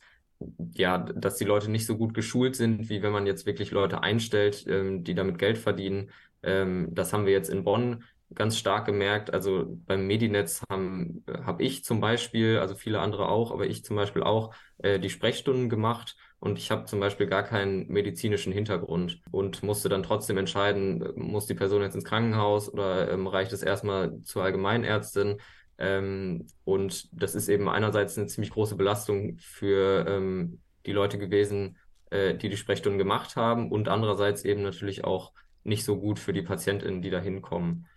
ja, 0.73 0.99
dass 0.99 1.37
die 1.37 1.45
Leute 1.45 1.71
nicht 1.71 1.85
so 1.85 1.97
gut 1.97 2.13
geschult 2.13 2.55
sind, 2.55 2.89
wie 2.89 3.01
wenn 3.01 3.11
man 3.11 3.25
jetzt 3.25 3.45
wirklich 3.45 3.71
Leute 3.71 4.03
einstellt, 4.03 4.65
ähm, 4.67 5.03
die 5.03 5.15
damit 5.15 5.39
Geld 5.39 5.57
verdienen. 5.57 6.11
Ähm, 6.43 6.89
das 6.91 7.13
haben 7.13 7.25
wir 7.25 7.33
jetzt 7.33 7.49
in 7.49 7.63
Bonn 7.63 8.03
ganz 8.33 8.57
stark 8.57 8.85
gemerkt. 8.85 9.33
Also 9.33 9.65
beim 9.85 10.05
Medinetz 10.07 10.63
haben 10.69 11.23
habe 11.27 11.63
ich 11.63 11.83
zum 11.83 12.01
Beispiel, 12.01 12.57
also 12.59 12.75
viele 12.75 12.99
andere 12.99 13.29
auch, 13.29 13.51
aber 13.51 13.67
ich 13.67 13.83
zum 13.83 13.95
Beispiel 13.95 14.23
auch 14.23 14.53
äh, 14.79 14.99
die 14.99 15.09
Sprechstunden 15.09 15.69
gemacht 15.69 16.15
und 16.39 16.59
ich 16.59 16.69
habe 16.69 16.85
zum 16.85 16.99
Beispiel 16.99 17.27
gar 17.27 17.43
keinen 17.43 17.87
medizinischen 17.87 18.53
Hintergrund 18.53 19.21
und 19.31 19.63
musste 19.63 19.89
dann 19.89 20.03
trotzdem 20.03 20.37
entscheiden, 20.37 21.03
muss 21.15 21.47
die 21.47 21.55
Person 21.55 21.81
jetzt 21.81 21.95
ins 21.95 22.05
Krankenhaus 22.05 22.71
oder 22.71 23.11
ähm, 23.11 23.27
reicht 23.27 23.53
es 23.53 23.63
erstmal 23.63 24.21
zur 24.23 24.43
Allgemeinärztin? 24.43 25.41
Ähm, 25.79 26.47
und 26.63 27.09
das 27.11 27.33
ist 27.33 27.49
eben 27.49 27.69
einerseits 27.69 28.17
eine 28.17 28.27
ziemlich 28.27 28.51
große 28.51 28.75
Belastung 28.75 29.37
für 29.39 30.05
ähm, 30.07 30.59
die 30.85 30.91
Leute 30.91 31.17
gewesen, 31.17 31.77
äh, 32.09 32.35
die 32.35 32.49
die 32.49 32.57
Sprechstunden 32.57 32.99
gemacht 32.99 33.35
haben 33.35 33.71
und 33.71 33.87
andererseits 33.89 34.43
eben 34.45 34.61
natürlich 34.61 35.03
auch 35.03 35.33
nicht 35.63 35.83
so 35.83 35.99
gut 35.99 36.19
für 36.19 36.33
die 36.33 36.41
PatientInnen, 36.41 37.01
die 37.01 37.09
da 37.09 37.19
hinkommen. 37.19 37.87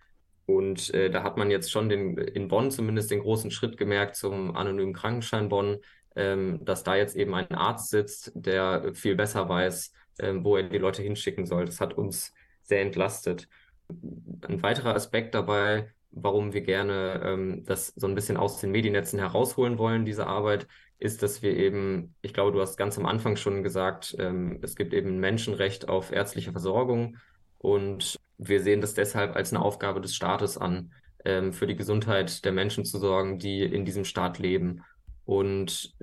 Und 0.57 0.93
äh, 0.95 1.11
da 1.11 1.23
hat 1.23 1.37
man 1.37 1.51
jetzt 1.51 1.71
schon 1.71 1.89
den, 1.89 2.17
in 2.19 2.49
Bonn 2.49 2.71
zumindest 2.71 3.11
den 3.11 3.21
großen 3.21 3.51
Schritt 3.51 3.77
gemerkt 3.77 4.17
zum 4.17 4.57
anonymen 4.57 4.93
Krankenschein 4.93 5.49
Bonn, 5.49 5.79
ähm, 6.17 6.65
dass 6.65 6.83
da 6.83 6.97
jetzt 6.97 7.17
eben 7.17 7.35
ein 7.35 7.53
Arzt 7.53 7.91
sitzt, 7.91 8.33
der 8.35 8.93
viel 8.95 9.15
besser 9.15 9.49
weiß, 9.49 9.93
ähm, 10.19 10.45
wo 10.45 10.57
er 10.57 10.65
die 10.65 10.79
Leute 10.79 11.03
hinschicken 11.03 11.47
soll. 11.47 11.67
Das 11.67 11.81
hat 11.81 11.95
uns 11.95 12.35
sehr 12.63 12.83
entlastet. 12.83 13.49
Ein 13.89 14.63
weiterer 14.63 14.95
Aspekt 14.95 15.35
dabei, 15.35 15.93
warum 16.11 16.53
wir 16.53 16.63
gerne 16.63 17.23
ähm, 17.25 17.65
das 17.65 17.89
so 17.89 18.07
ein 18.09 18.15
bisschen 18.15 18.37
aus 18.37 18.61
den 18.61 18.73
Mediennetzen 18.73 19.19
herausholen 19.19 19.79
wollen, 19.79 20.05
diese 20.05 20.27
Arbeit, 20.27 20.67
ist, 20.99 21.23
dass 21.23 21.43
wir 21.43 21.57
eben, 21.57 22.15
ich 22.23 22.35
glaube, 22.35 22.53
du 22.53 22.61
hast 22.61 22.77
ganz 22.77 22.99
am 22.99 23.07
Anfang 23.07 23.37
schon 23.37 23.63
gesagt, 23.63 24.17
ähm, 24.19 24.59
es 24.63 24.77
gibt 24.77 24.93
eben 24.93 25.19
Menschenrecht 25.19 25.89
auf 25.89 26.13
ärztliche 26.13 26.53
Versorgung 26.53 27.17
und 27.59 28.17
wir 28.41 28.63
sehen 28.63 28.81
das 28.81 28.95
deshalb 28.95 29.37
als 29.37 29.53
eine 29.53 29.63
Aufgabe 29.63 30.01
des 30.01 30.15
Staates 30.15 30.57
an, 30.57 30.93
ähm, 31.25 31.53
für 31.53 31.67
die 31.67 31.77
Gesundheit 31.77 32.45
der 32.45 32.53
Menschen 32.53 32.85
zu 32.85 32.99
sorgen, 32.99 33.39
die 33.39 33.63
in 33.63 33.85
diesem 33.85 34.05
Staat 34.05 34.39
leben. 34.39 34.83
Und 35.25 35.95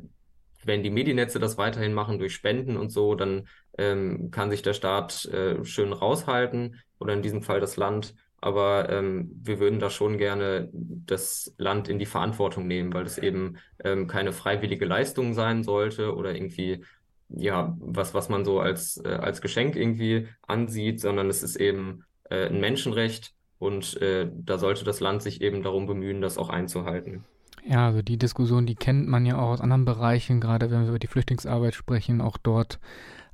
wenn 0.63 0.83
die 0.83 0.91
Mediennetze 0.91 1.39
das 1.39 1.57
weiterhin 1.57 1.93
machen 1.93 2.19
durch 2.19 2.35
Spenden 2.35 2.77
und 2.77 2.89
so, 2.89 3.15
dann 3.15 3.47
ähm, 3.77 4.29
kann 4.31 4.51
sich 4.51 4.61
der 4.61 4.73
Staat 4.73 5.25
äh, 5.25 5.63
schön 5.65 5.93
raushalten 5.93 6.79
oder 6.99 7.13
in 7.13 7.23
diesem 7.23 7.41
Fall 7.41 7.59
das 7.59 7.75
Land. 7.75 8.13
Aber 8.39 8.89
ähm, 8.89 9.31
wir 9.41 9.59
würden 9.59 9.79
da 9.79 9.89
schon 9.89 10.19
gerne 10.19 10.69
das 10.71 11.55
Land 11.57 11.89
in 11.89 11.97
die 11.97 12.05
Verantwortung 12.05 12.67
nehmen, 12.67 12.93
weil 12.93 13.05
es 13.05 13.17
eben 13.17 13.57
ähm, 13.83 14.05
keine 14.05 14.31
freiwillige 14.31 14.85
Leistung 14.85 15.33
sein 15.33 15.63
sollte 15.63 16.15
oder 16.15 16.35
irgendwie 16.35 16.83
ja 17.29 17.75
was, 17.79 18.13
was 18.13 18.29
man 18.29 18.45
so 18.45 18.59
als, 18.59 18.97
äh, 19.03 19.09
als 19.09 19.41
Geschenk 19.41 19.75
irgendwie 19.75 20.27
ansieht, 20.43 21.01
sondern 21.01 21.29
es 21.29 21.41
ist 21.41 21.55
eben 21.55 22.03
äh, 22.29 22.47
ein 22.47 22.59
Menschenrecht 22.59 23.33
und 23.59 23.99
äh, 24.01 24.29
da 24.33 24.57
sollte 24.57 24.83
das 24.83 24.99
Land 24.99 25.23
sich 25.23 25.41
eben 25.41 25.63
darum 25.63 25.87
bemühen, 25.87 26.21
das 26.21 26.37
auch 26.37 26.49
einzuhalten. 26.49 27.25
Ja, 27.65 27.87
also 27.87 28.01
die 28.01 28.17
Diskussion, 28.17 28.65
die 28.65 28.75
kennt 28.75 29.07
man 29.07 29.25
ja 29.25 29.37
auch 29.37 29.49
aus 29.49 29.61
anderen 29.61 29.83
Bereichen, 29.83 30.39
gerade 30.39 30.71
wenn 30.71 30.83
wir 30.83 30.89
über 30.89 30.99
die 30.99 31.07
Flüchtlingsarbeit 31.07 31.75
sprechen. 31.75 32.21
Auch 32.21 32.37
dort 32.37 32.79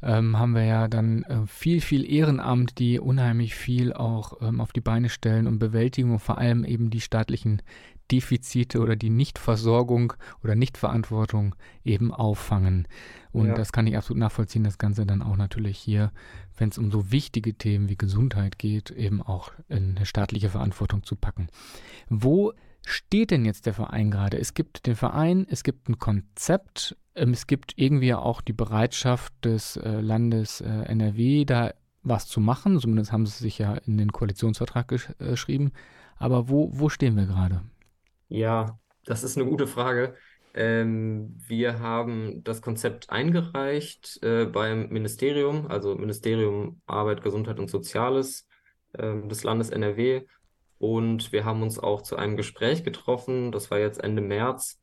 ähm, 0.01 0.39
haben 0.39 0.53
wir 0.56 0.65
ja 0.65 0.88
dann 0.88 1.23
äh, 1.23 1.45
viel, 1.45 1.82
viel 1.82 2.10
Ehrenamt, 2.10 2.79
die 2.79 2.99
unheimlich 2.99 3.53
viel 3.56 3.93
auch 3.93 4.41
ähm, 4.41 4.60
auf 4.60 4.73
die 4.73 4.82
Beine 4.82 5.10
stellen 5.10 5.45
und 5.45 5.60
Bewältigung, 5.60 6.19
vor 6.19 6.38
allem 6.38 6.65
eben 6.65 6.89
die 6.89 7.01
staatlichen 7.01 7.62
Defizite 8.13 8.80
oder 8.80 8.95
die 8.95 9.10
Nichtversorgung 9.10 10.13
oder 10.43 10.54
Nichtverantwortung 10.54 11.56
eben 11.84 12.13
auffangen. 12.13 12.88
Und 13.32 13.47
ja. 13.47 13.56
das 13.56 13.71
kann 13.71 13.88
ich 13.88 13.97
absolut 13.97 14.19
nachvollziehen, 14.19 14.63
das 14.63 14.78
Ganze 14.78 15.08
dann 15.08 15.23
auch 15.23 15.36
natürlich 15.36 15.80
hier, 15.80 16.12
wenn 16.56 16.69
es 16.69 16.78
um 16.78 16.91
so 16.91 17.12
wichtige 17.12 17.56
Themen 17.56 17.89
wie 17.89 17.97
Gesundheit 17.97 18.60
geht, 18.60 18.91
eben 18.91 19.21
auch 19.23 19.52
in 19.67 19.97
eine 19.97 20.06
staatliche 20.06 20.52
Verantwortung 20.52 21.02
zu 21.02 21.15
packen. 21.15 21.47
Wo 22.08 22.54
steht 22.86 23.32
denn 23.32 23.45
jetzt 23.45 23.65
der 23.65 23.73
Verein 23.73 24.12
gerade? 24.12 24.38
Es 24.38 24.54
gibt 24.54 24.86
den 24.86 24.95
Verein, 24.95 25.47
es 25.49 25.63
gibt 25.63 25.89
ein 25.89 25.97
Konzept, 25.97 26.95
ähm, 27.15 27.32
es 27.32 27.47
gibt 27.47 27.73
irgendwie 27.78 28.13
auch 28.13 28.41
die 28.41 28.54
Bereitschaft 28.54 29.34
des 29.43 29.78
äh, 29.78 30.02
Landes 30.02 30.62
äh, 30.62 30.67
NRW, 30.67 31.45
da 31.45 31.73
was 32.04 32.28
zu 32.28 32.39
machen. 32.39 32.80
Zumindest 32.80 33.12
haben 33.12 33.26
sie 33.26 33.39
sich 33.39 33.58
ja 33.58 33.73
in 33.73 33.97
den 33.97 34.12
Koalitionsvertrag 34.12 34.91
äh, 34.91 35.30
geschrieben. 35.32 35.71
Aber 36.17 36.47
wo, 36.49 36.69
wo 36.73 36.89
stehen 36.89 37.15
wir 37.15 37.26
gerade? 37.26 37.63
Ja, 38.34 38.80
das 39.06 39.24
ist 39.24 39.38
eine 39.38 39.48
gute 39.48 39.67
Frage. 39.67 40.15
Ähm, 40.56 41.38
wir 41.48 41.80
haben 41.80 42.43
das 42.43 42.63
Konzept 42.63 43.12
eingereicht 43.12 44.17
äh, 44.24 44.46
beim 44.46 44.89
Ministerium, 44.89 45.67
also 45.67 45.93
Ministerium 45.93 46.82
Arbeit, 46.88 47.22
Gesundheit 47.22 47.60
und 47.60 47.69
Soziales 47.69 48.48
äh, 48.93 49.22
des 49.28 49.43
Landes 49.43 49.69
NRW. 49.69 50.24
Und 50.80 51.32
wir 51.32 51.46
haben 51.46 51.62
uns 51.62 51.78
auch 51.78 52.02
zu 52.02 52.15
einem 52.15 52.36
Gespräch 52.36 52.84
getroffen. 52.84 53.52
Das 53.52 53.69
war 53.69 53.78
jetzt 53.78 54.04
Ende 54.04 54.24
März. 54.24 54.80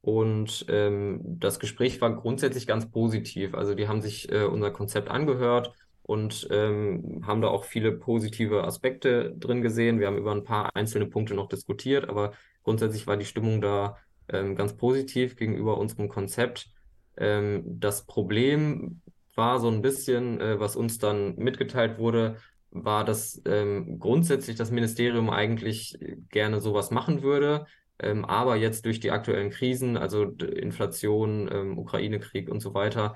Und 0.00 0.64
ähm, 0.70 1.20
das 1.22 1.60
Gespräch 1.60 2.00
war 2.00 2.16
grundsätzlich 2.16 2.66
ganz 2.66 2.90
positiv. 2.90 3.52
Also 3.52 3.74
die 3.74 3.88
haben 3.88 4.00
sich 4.00 4.32
äh, 4.32 4.44
unser 4.44 4.70
Konzept 4.70 5.10
angehört 5.10 5.74
und 6.02 6.48
ähm, 6.50 7.22
haben 7.26 7.42
da 7.42 7.48
auch 7.48 7.64
viele 7.64 7.92
positive 7.92 8.64
Aspekte 8.64 9.34
drin 9.36 9.60
gesehen. 9.60 10.00
Wir 10.00 10.06
haben 10.06 10.16
über 10.16 10.32
ein 10.32 10.44
paar 10.44 10.74
einzelne 10.74 11.04
Punkte 11.04 11.34
noch 11.34 11.50
diskutiert, 11.50 12.08
aber 12.08 12.32
grundsätzlich 12.66 13.06
war 13.06 13.16
die 13.16 13.24
Stimmung 13.24 13.60
da 13.60 13.96
ähm, 14.28 14.56
ganz 14.56 14.76
positiv 14.76 15.36
gegenüber 15.36 15.78
unserem 15.78 16.08
Konzept. 16.08 16.68
Ähm, 17.16 17.62
das 17.64 18.06
Problem 18.06 19.02
war 19.36 19.60
so 19.60 19.68
ein 19.68 19.82
bisschen, 19.82 20.40
äh, 20.40 20.58
was 20.58 20.74
uns 20.74 20.98
dann 20.98 21.36
mitgeteilt 21.36 21.98
wurde, 21.98 22.38
war, 22.72 23.04
dass 23.04 23.40
ähm, 23.46 24.00
grundsätzlich 24.00 24.56
das 24.56 24.72
Ministerium 24.72 25.30
eigentlich 25.30 25.96
gerne 26.28 26.60
sowas 26.60 26.90
machen 26.90 27.22
würde, 27.22 27.66
ähm, 28.00 28.24
aber 28.24 28.56
jetzt 28.56 28.84
durch 28.84 28.98
die 28.98 29.12
aktuellen 29.12 29.50
Krisen, 29.50 29.96
also 29.96 30.24
Inflation, 30.24 31.48
ähm, 31.52 31.78
Ukraine-Krieg 31.78 32.50
und 32.50 32.58
so 32.58 32.74
weiter, 32.74 33.14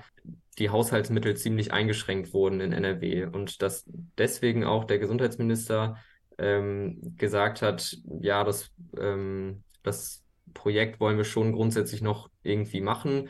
die 0.59 0.69
Haushaltsmittel 0.69 1.35
ziemlich 1.35 1.73
eingeschränkt 1.73 2.33
wurden 2.33 2.61
in 2.61 2.71
NRW 2.71 3.25
und 3.25 3.61
dass 3.61 3.83
deswegen 4.17 4.63
auch 4.63 4.85
der 4.85 4.99
Gesundheitsminister 4.99 5.97
ähm, 6.37 7.15
gesagt 7.17 7.61
hat, 7.61 7.97
ja, 8.21 8.43
das, 8.43 8.71
ähm, 8.97 9.63
das 9.83 10.23
Projekt 10.53 10.99
wollen 10.99 11.17
wir 11.17 11.23
schon 11.25 11.53
grundsätzlich 11.53 12.01
noch 12.01 12.29
irgendwie 12.43 12.81
machen, 12.81 13.29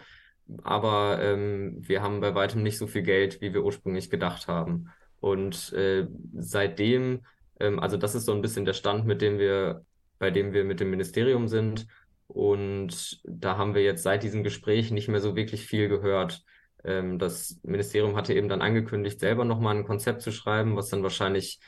aber 0.63 1.19
ähm, 1.21 1.77
wir 1.79 2.01
haben 2.01 2.19
bei 2.19 2.35
weitem 2.35 2.63
nicht 2.63 2.77
so 2.77 2.87
viel 2.87 3.03
Geld, 3.03 3.41
wie 3.41 3.53
wir 3.53 3.63
ursprünglich 3.63 4.09
gedacht 4.09 4.47
haben. 4.47 4.89
Und 5.19 5.71
äh, 5.73 6.07
seitdem, 6.33 7.21
ähm, 7.59 7.79
also 7.79 7.97
das 7.97 8.15
ist 8.15 8.25
so 8.25 8.33
ein 8.33 8.41
bisschen 8.41 8.65
der 8.65 8.73
Stand, 8.73 9.05
mit 9.05 9.21
dem 9.21 9.37
wir, 9.37 9.85
bei 10.19 10.31
dem 10.31 10.51
wir 10.51 10.63
mit 10.65 10.79
dem 10.79 10.89
Ministerium 10.89 11.47
sind. 11.47 11.87
Und 12.27 13.21
da 13.25 13.57
haben 13.57 13.75
wir 13.75 13.83
jetzt 13.83 14.03
seit 14.03 14.23
diesem 14.23 14.43
Gespräch 14.43 14.91
nicht 14.91 15.09
mehr 15.09 15.21
so 15.21 15.35
wirklich 15.35 15.65
viel 15.65 15.89
gehört. 15.89 16.43
Ähm, 16.83 17.19
das 17.19 17.59
Ministerium 17.63 18.15
hatte 18.15 18.33
eben 18.33 18.49
dann 18.49 18.61
angekündigt, 18.61 19.19
selber 19.19 19.45
nochmal 19.45 19.77
ein 19.77 19.85
Konzept 19.85 20.21
zu 20.21 20.31
schreiben, 20.31 20.75
was 20.75 20.89
dann 20.89 21.03
wahrscheinlich 21.03 21.59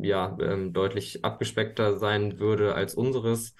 ja 0.00 0.36
ähm, 0.40 0.72
deutlich 0.72 1.24
abgespeckter 1.24 1.98
sein 1.98 2.38
würde 2.38 2.74
als 2.74 2.94
unseres. 2.94 3.54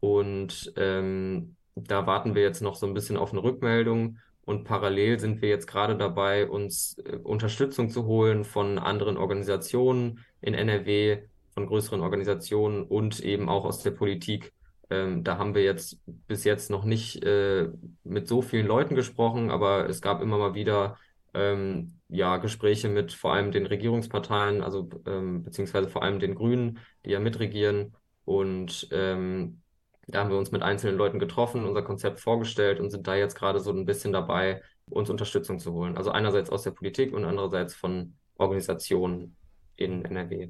Und 0.00 0.72
ähm, 0.76 1.56
da 1.74 2.06
warten 2.06 2.34
wir 2.34 2.42
jetzt 2.42 2.62
noch 2.62 2.74
so 2.74 2.86
ein 2.86 2.94
bisschen 2.94 3.16
auf 3.16 3.32
eine 3.32 3.42
Rückmeldung. 3.42 4.18
Und 4.44 4.64
parallel 4.64 5.20
sind 5.20 5.40
wir 5.40 5.48
jetzt 5.48 5.66
gerade 5.66 5.96
dabei, 5.96 6.48
uns 6.48 6.98
äh, 7.04 7.16
Unterstützung 7.16 7.90
zu 7.90 8.06
holen 8.06 8.44
von 8.44 8.78
anderen 8.78 9.16
Organisationen 9.16 10.24
in 10.40 10.54
NRW, 10.54 11.22
von 11.54 11.66
größeren 11.66 12.00
Organisationen 12.00 12.82
und 12.82 13.20
eben 13.20 13.48
auch 13.48 13.64
aus 13.64 13.82
der 13.82 13.92
Politik, 13.92 14.52
ähm, 14.92 15.24
da 15.24 15.38
haben 15.38 15.54
wir 15.54 15.62
jetzt 15.62 15.98
bis 16.04 16.44
jetzt 16.44 16.70
noch 16.70 16.84
nicht 16.84 17.22
äh, 17.24 17.68
mit 18.04 18.28
so 18.28 18.42
vielen 18.42 18.66
Leuten 18.66 18.94
gesprochen, 18.94 19.50
aber 19.50 19.88
es 19.88 20.02
gab 20.02 20.20
immer 20.20 20.36
mal 20.36 20.54
wieder 20.54 20.98
ähm, 21.34 22.00
ja, 22.08 22.36
Gespräche 22.36 22.88
mit 22.88 23.12
vor 23.12 23.32
allem 23.32 23.52
den 23.52 23.66
Regierungsparteien, 23.66 24.62
also 24.62 24.88
ähm, 25.06 25.42
beziehungsweise 25.42 25.88
vor 25.88 26.02
allem 26.02 26.18
den 26.20 26.34
Grünen, 26.34 26.78
die 27.04 27.10
ja 27.10 27.20
mitregieren. 27.20 27.96
Und 28.24 28.88
ähm, 28.92 29.62
da 30.06 30.20
haben 30.20 30.30
wir 30.30 30.38
uns 30.38 30.52
mit 30.52 30.62
einzelnen 30.62 30.96
Leuten 30.96 31.18
getroffen, 31.18 31.64
unser 31.64 31.82
Konzept 31.82 32.20
vorgestellt 32.20 32.80
und 32.80 32.90
sind 32.90 33.06
da 33.06 33.14
jetzt 33.14 33.34
gerade 33.34 33.60
so 33.60 33.70
ein 33.72 33.86
bisschen 33.86 34.12
dabei, 34.12 34.62
uns 34.86 35.10
Unterstützung 35.10 35.58
zu 35.58 35.72
holen. 35.72 35.96
Also 35.96 36.10
einerseits 36.10 36.50
aus 36.50 36.62
der 36.62 36.72
Politik 36.72 37.12
und 37.14 37.24
andererseits 37.24 37.74
von 37.74 38.16
Organisationen 38.36 39.36
in 39.84 40.04
NRW. 40.04 40.48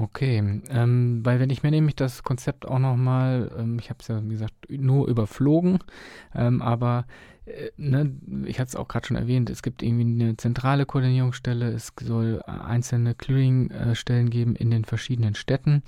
Okay, 0.00 0.62
ähm, 0.70 1.20
weil 1.24 1.40
wenn 1.40 1.50
ich 1.50 1.64
mir 1.64 1.72
nämlich 1.72 1.96
das 1.96 2.22
Konzept 2.22 2.68
auch 2.68 2.78
nochmal, 2.78 3.50
ähm, 3.58 3.78
ich 3.80 3.90
habe 3.90 3.98
es 4.00 4.06
ja 4.06 4.22
wie 4.22 4.28
gesagt 4.28 4.54
nur 4.70 5.08
überflogen, 5.08 5.80
ähm, 6.36 6.62
aber 6.62 7.04
äh, 7.46 7.70
ne, 7.76 8.12
ich 8.44 8.60
hatte 8.60 8.68
es 8.68 8.76
auch 8.76 8.86
gerade 8.86 9.08
schon 9.08 9.16
erwähnt, 9.16 9.50
es 9.50 9.60
gibt 9.60 9.82
irgendwie 9.82 10.24
eine 10.24 10.36
zentrale 10.36 10.86
Koordinierungsstelle, 10.86 11.72
es 11.72 11.92
soll 12.00 12.40
einzelne 12.42 13.16
Clearing-Stellen 13.16 14.30
geben 14.30 14.54
in 14.54 14.70
den 14.70 14.84
verschiedenen 14.84 15.34
Städten 15.34 15.82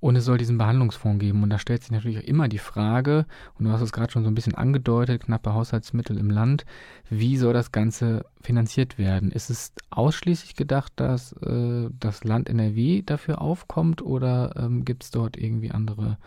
und 0.00 0.16
es 0.16 0.24
soll 0.24 0.38
diesen 0.38 0.58
Behandlungsfonds 0.58 1.20
geben. 1.20 1.42
Und 1.42 1.50
da 1.50 1.58
stellt 1.58 1.82
sich 1.82 1.90
natürlich 1.90 2.26
immer 2.28 2.48
die 2.48 2.58
Frage, 2.58 3.26
und 3.58 3.64
du 3.64 3.70
hast 3.70 3.80
es 3.80 3.92
gerade 3.92 4.12
schon 4.12 4.24
so 4.24 4.30
ein 4.30 4.34
bisschen 4.34 4.54
angedeutet, 4.54 5.24
knappe 5.24 5.54
Haushaltsmittel 5.54 6.18
im 6.18 6.30
Land, 6.30 6.64
wie 7.08 7.36
soll 7.36 7.52
das 7.52 7.72
Ganze 7.72 8.24
finanziert 8.40 8.98
werden? 8.98 9.30
Ist 9.30 9.50
es 9.50 9.72
ausschließlich 9.90 10.54
gedacht, 10.54 10.92
dass 10.96 11.32
äh, 11.42 11.88
das 11.98 12.24
Land 12.24 12.48
NRW 12.48 13.02
dafür 13.02 13.40
aufkommt 13.40 14.02
oder 14.02 14.54
ähm, 14.56 14.84
gibt 14.84 15.04
es 15.04 15.10
dort 15.10 15.36
irgendwie 15.36 15.72
andere 15.72 16.18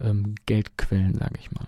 ähm, 0.00 0.34
Geldquellen, 0.46 1.14
sage 1.14 1.34
ich 1.38 1.50
mal? 1.52 1.66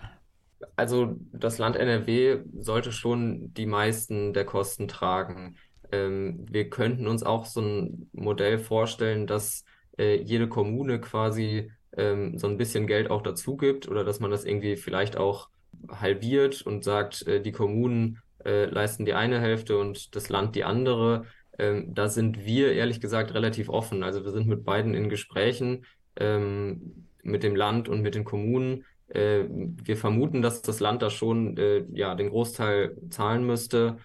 Also 0.75 1.17
das 1.33 1.57
Land 1.57 1.75
NRW 1.75 2.39
sollte 2.57 2.93
schon 2.93 3.53
die 3.53 3.65
meisten 3.65 4.33
der 4.33 4.45
Kosten 4.45 4.87
tragen. 4.87 5.57
Ähm, 5.91 6.45
wir 6.49 6.69
könnten 6.69 7.07
uns 7.07 7.23
auch 7.23 7.45
so 7.45 7.61
ein 7.61 8.09
Modell 8.13 8.59
vorstellen, 8.59 9.27
dass 9.27 9.65
äh, 9.99 10.15
jede 10.21 10.47
Kommune 10.47 10.99
quasi 10.99 11.71
ähm, 11.95 12.37
so 12.37 12.47
ein 12.47 12.57
bisschen 12.57 12.87
Geld 12.87 13.11
auch 13.11 13.21
dazu 13.21 13.57
gibt 13.57 13.87
oder 13.87 14.03
dass 14.03 14.19
man 14.19 14.31
das 14.31 14.45
irgendwie 14.45 14.77
vielleicht 14.77 15.17
auch 15.17 15.49
halbiert 15.89 16.61
und 16.61 16.83
sagt, 16.83 17.27
äh, 17.27 17.41
die 17.41 17.51
Kommunen 17.51 18.21
äh, 18.45 18.65
leisten 18.65 19.05
die 19.05 19.13
eine 19.13 19.39
Hälfte 19.39 19.77
und 19.77 20.15
das 20.15 20.29
Land 20.29 20.55
die 20.55 20.63
andere. 20.63 21.25
Ähm, 21.57 21.93
da 21.93 22.07
sind 22.07 22.45
wir 22.45 22.73
ehrlich 22.73 23.01
gesagt 23.01 23.33
relativ 23.33 23.69
offen. 23.69 24.03
Also 24.03 24.23
wir 24.23 24.31
sind 24.31 24.47
mit 24.47 24.63
beiden 24.63 24.93
in 24.93 25.09
Gesprächen, 25.09 25.85
ähm, 26.15 27.05
mit 27.21 27.43
dem 27.43 27.55
Land 27.55 27.89
und 27.89 28.01
mit 28.01 28.15
den 28.15 28.23
Kommunen. 28.23 28.85
Äh, 29.09 29.43
wir 29.49 29.97
vermuten, 29.97 30.41
dass 30.41 30.61
das 30.61 30.79
Land 30.79 31.01
da 31.01 31.09
schon 31.09 31.57
äh, 31.57 31.83
ja, 31.91 32.15
den 32.15 32.29
Großteil 32.29 32.95
zahlen 33.09 33.45
müsste. 33.45 33.97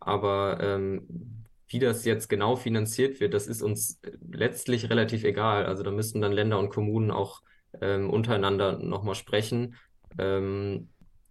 Aber 0.00 0.58
ähm, 0.60 1.45
wie 1.68 1.78
das 1.78 2.04
jetzt 2.04 2.28
genau 2.28 2.56
finanziert 2.56 3.20
wird, 3.20 3.34
das 3.34 3.46
ist 3.46 3.62
uns 3.62 4.00
letztlich 4.30 4.88
relativ 4.90 5.24
egal. 5.24 5.66
Also 5.66 5.82
da 5.82 5.90
müssten 5.90 6.20
dann 6.20 6.32
Länder 6.32 6.58
und 6.58 6.70
Kommunen 6.70 7.10
auch 7.10 7.42
ähm, 7.80 8.10
untereinander 8.10 8.78
nochmal 8.78 9.14
sprechen. 9.14 9.74
Ähm, 10.18 10.88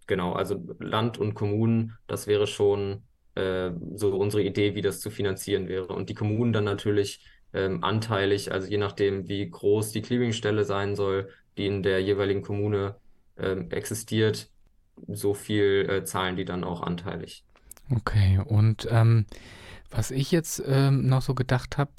genau, 0.08 0.34
also 0.34 0.62
Land 0.80 1.18
und 1.18 1.34
Kommunen, 1.34 1.98
das 2.08 2.28
wäre 2.28 2.48
schon 2.48 3.04
äh, 3.36 3.72
so 3.96 4.16
unsere 4.16 4.44
Idee, 4.44 4.76
wie 4.76 4.82
das 4.82 5.00
zu 5.00 5.10
finanzieren 5.10 5.68
wäre. 5.68 5.88
Und 5.88 6.10
die 6.10 6.16
Kommunen 6.16 6.54
dann 6.54 6.66
natürlich 6.66 7.26
ähm, 7.54 7.84
anteilig, 7.84 8.52
also 8.52 8.68
je 8.68 8.78
nachdem, 8.78 9.30
wie 9.30 9.50
groß 9.50 9.92
die 9.92 10.02
Clearingstelle 10.02 10.66
sein 10.66 10.96
soll, 10.96 11.30
die 11.58 11.68
in 11.68 11.84
der 11.84 12.02
jeweiligen 12.02 12.42
Kommune 12.42 12.96
ähm, 13.38 13.72
existiert, 13.72 14.50
so 15.08 15.34
viel 15.34 15.88
äh, 15.90 16.04
zahlen 16.04 16.36
die 16.36 16.46
dann 16.46 16.64
auch 16.64 16.82
anteilig. 16.82 17.44
Okay, 17.96 18.42
und 18.46 18.88
ähm, 18.90 19.26
was 19.96 20.12
ich 20.12 20.32
jetzt 20.32 20.62
ähm, 20.66 21.08
noch 21.08 21.22
so 21.22 21.34
gedacht 21.34 21.78
habe, 21.78 21.92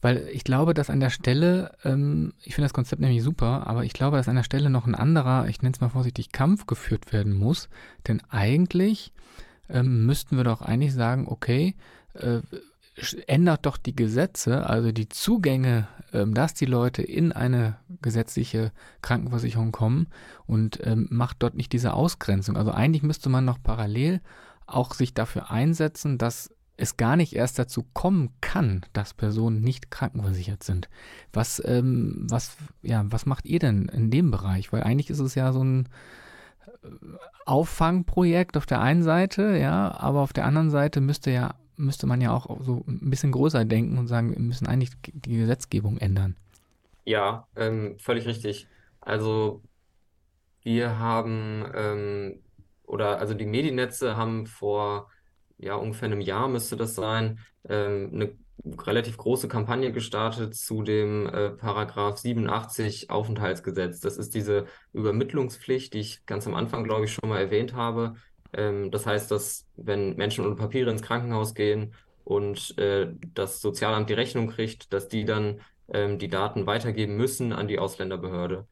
weil 0.00 0.28
ich 0.32 0.44
glaube, 0.44 0.72
dass 0.72 0.90
an 0.90 1.00
der 1.00 1.10
Stelle, 1.10 1.72
ähm, 1.84 2.32
ich 2.42 2.54
finde 2.54 2.66
das 2.66 2.72
Konzept 2.74 3.00
nämlich 3.02 3.22
super, 3.22 3.66
aber 3.66 3.84
ich 3.84 3.92
glaube, 3.92 4.16
dass 4.16 4.28
an 4.28 4.36
der 4.36 4.44
Stelle 4.44 4.70
noch 4.70 4.86
ein 4.86 4.94
anderer, 4.94 5.46
ich 5.48 5.60
nenne 5.60 5.74
es 5.74 5.80
mal 5.80 5.90
vorsichtig, 5.90 6.32
Kampf 6.32 6.66
geführt 6.66 7.12
werden 7.12 7.34
muss. 7.34 7.68
Denn 8.08 8.22
eigentlich 8.30 9.12
ähm, 9.68 10.06
müssten 10.06 10.36
wir 10.36 10.44
doch 10.44 10.62
eigentlich 10.62 10.94
sagen, 10.94 11.26
okay, 11.28 11.76
äh, 12.14 12.40
ändert 13.26 13.66
doch 13.66 13.76
die 13.76 13.94
Gesetze, 13.94 14.66
also 14.66 14.92
die 14.92 15.08
Zugänge, 15.08 15.88
ähm, 16.12 16.34
dass 16.34 16.54
die 16.54 16.66
Leute 16.66 17.02
in 17.02 17.32
eine 17.32 17.76
gesetzliche 18.02 18.72
Krankenversicherung 19.02 19.72
kommen 19.72 20.08
und 20.46 20.80
ähm, 20.84 21.08
macht 21.10 21.36
dort 21.40 21.54
nicht 21.54 21.72
diese 21.72 21.92
Ausgrenzung. 21.94 22.56
Also 22.56 22.72
eigentlich 22.72 23.02
müsste 23.02 23.28
man 23.28 23.44
noch 23.44 23.62
parallel 23.62 24.20
auch 24.66 24.94
sich 24.94 25.14
dafür 25.14 25.50
einsetzen, 25.50 26.18
dass 26.18 26.50
es 26.80 26.96
gar 26.96 27.16
nicht 27.16 27.34
erst 27.34 27.58
dazu 27.58 27.84
kommen 27.92 28.30
kann, 28.40 28.82
dass 28.92 29.14
Personen 29.14 29.60
nicht 29.60 29.90
krankenversichert 29.90 30.62
sind. 30.62 30.88
Was, 31.32 31.62
ähm, 31.64 32.26
was, 32.28 32.56
ja, 32.82 33.04
was 33.06 33.26
macht 33.26 33.46
ihr 33.46 33.58
denn 33.58 33.86
in 33.86 34.10
dem 34.10 34.30
Bereich? 34.30 34.72
Weil 34.72 34.82
eigentlich 34.82 35.10
ist 35.10 35.20
es 35.20 35.34
ja 35.34 35.52
so 35.52 35.62
ein 35.62 35.88
äh, 36.82 36.88
Auffangprojekt 37.46 38.56
auf 38.56 38.66
der 38.66 38.80
einen 38.80 39.02
Seite, 39.02 39.56
ja, 39.56 39.94
aber 39.98 40.20
auf 40.20 40.32
der 40.32 40.46
anderen 40.46 40.70
Seite 40.70 41.00
müsste 41.00 41.30
ja, 41.30 41.54
müsste 41.76 42.06
man 42.06 42.20
ja 42.20 42.32
auch 42.32 42.60
so 42.62 42.84
ein 42.86 43.10
bisschen 43.10 43.32
größer 43.32 43.64
denken 43.64 43.98
und 43.98 44.06
sagen, 44.06 44.32
wir 44.32 44.40
müssen 44.40 44.66
eigentlich 44.66 44.90
die 45.02 45.36
Gesetzgebung 45.36 45.98
ändern. 45.98 46.36
Ja, 47.04 47.46
ähm, 47.56 47.96
völlig 47.98 48.26
richtig. 48.26 48.68
Also 49.00 49.62
wir 50.62 50.98
haben 50.98 51.64
ähm, 51.74 52.40
oder 52.84 53.18
also 53.18 53.34
die 53.34 53.46
Mediennetze 53.46 54.16
haben 54.16 54.46
vor 54.46 55.08
ja, 55.60 55.74
ungefähr 55.74 56.06
einem 56.06 56.20
Jahr 56.20 56.48
müsste 56.48 56.76
das 56.76 56.94
sein, 56.94 57.38
ähm, 57.68 58.10
eine 58.12 58.32
relativ 58.86 59.16
große 59.16 59.48
Kampagne 59.48 59.92
gestartet 59.92 60.54
zu 60.54 60.82
dem 60.82 61.26
äh, 61.26 61.50
Paragraph 61.50 62.18
87 62.18 63.10
Aufenthaltsgesetz. 63.10 64.00
Das 64.00 64.16
ist 64.16 64.34
diese 64.34 64.66
Übermittlungspflicht, 64.92 65.94
die 65.94 66.00
ich 66.00 66.26
ganz 66.26 66.46
am 66.46 66.54
Anfang, 66.54 66.84
glaube 66.84 67.04
ich, 67.06 67.12
schon 67.12 67.28
mal 67.28 67.40
erwähnt 67.40 67.74
habe. 67.74 68.14
Ähm, 68.52 68.90
das 68.90 69.06
heißt, 69.06 69.30
dass 69.30 69.66
wenn 69.76 70.16
Menschen 70.16 70.44
ohne 70.44 70.56
Papiere 70.56 70.90
ins 70.90 71.02
Krankenhaus 71.02 71.54
gehen 71.54 71.94
und 72.24 72.76
äh, 72.78 73.08
das 73.34 73.60
Sozialamt 73.60 74.10
die 74.10 74.14
Rechnung 74.14 74.48
kriegt, 74.48 74.92
dass 74.92 75.08
die 75.08 75.24
dann 75.24 75.60
ähm, 75.92 76.18
die 76.18 76.28
Daten 76.28 76.66
weitergeben 76.66 77.16
müssen 77.16 77.52
an 77.52 77.68
die 77.68 77.78
Ausländerbehörde. 77.78 78.66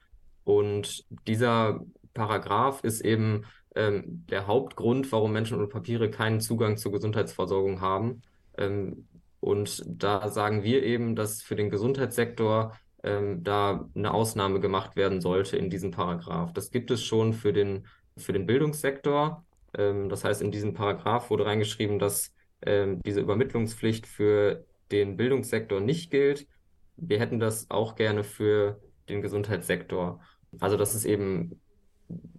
Und 0.44 1.04
dieser 1.26 1.80
Paragraph 2.14 2.82
ist 2.84 3.00
eben 3.00 3.44
ähm, 3.78 4.26
der 4.28 4.48
Hauptgrund, 4.48 5.10
warum 5.12 5.32
Menschen 5.32 5.56
ohne 5.56 5.68
Papiere 5.68 6.10
keinen 6.10 6.40
Zugang 6.40 6.76
zur 6.76 6.90
Gesundheitsversorgung 6.92 7.80
haben. 7.80 8.22
Ähm, 8.56 9.06
und 9.40 9.84
da 9.86 10.28
sagen 10.28 10.64
wir 10.64 10.82
eben, 10.82 11.14
dass 11.14 11.42
für 11.42 11.54
den 11.54 11.70
Gesundheitssektor 11.70 12.76
ähm, 13.04 13.44
da 13.44 13.88
eine 13.94 14.12
Ausnahme 14.12 14.58
gemacht 14.58 14.96
werden 14.96 15.20
sollte 15.20 15.56
in 15.56 15.70
diesem 15.70 15.92
Paragraph. 15.92 16.52
Das 16.52 16.72
gibt 16.72 16.90
es 16.90 17.04
schon 17.04 17.32
für 17.32 17.52
den, 17.52 17.86
für 18.16 18.32
den 18.32 18.46
Bildungssektor. 18.46 19.44
Ähm, 19.74 20.08
das 20.08 20.24
heißt, 20.24 20.42
in 20.42 20.50
diesem 20.50 20.74
Paragraph 20.74 21.30
wurde 21.30 21.46
reingeschrieben, 21.46 22.00
dass 22.00 22.34
ähm, 22.62 23.00
diese 23.06 23.20
Übermittlungspflicht 23.20 24.08
für 24.08 24.64
den 24.90 25.16
Bildungssektor 25.16 25.80
nicht 25.80 26.10
gilt. 26.10 26.48
Wir 26.96 27.20
hätten 27.20 27.38
das 27.38 27.70
auch 27.70 27.94
gerne 27.94 28.24
für 28.24 28.80
den 29.08 29.22
Gesundheitssektor. 29.22 30.20
Also 30.58 30.76
das 30.76 30.96
ist 30.96 31.04
eben 31.04 31.60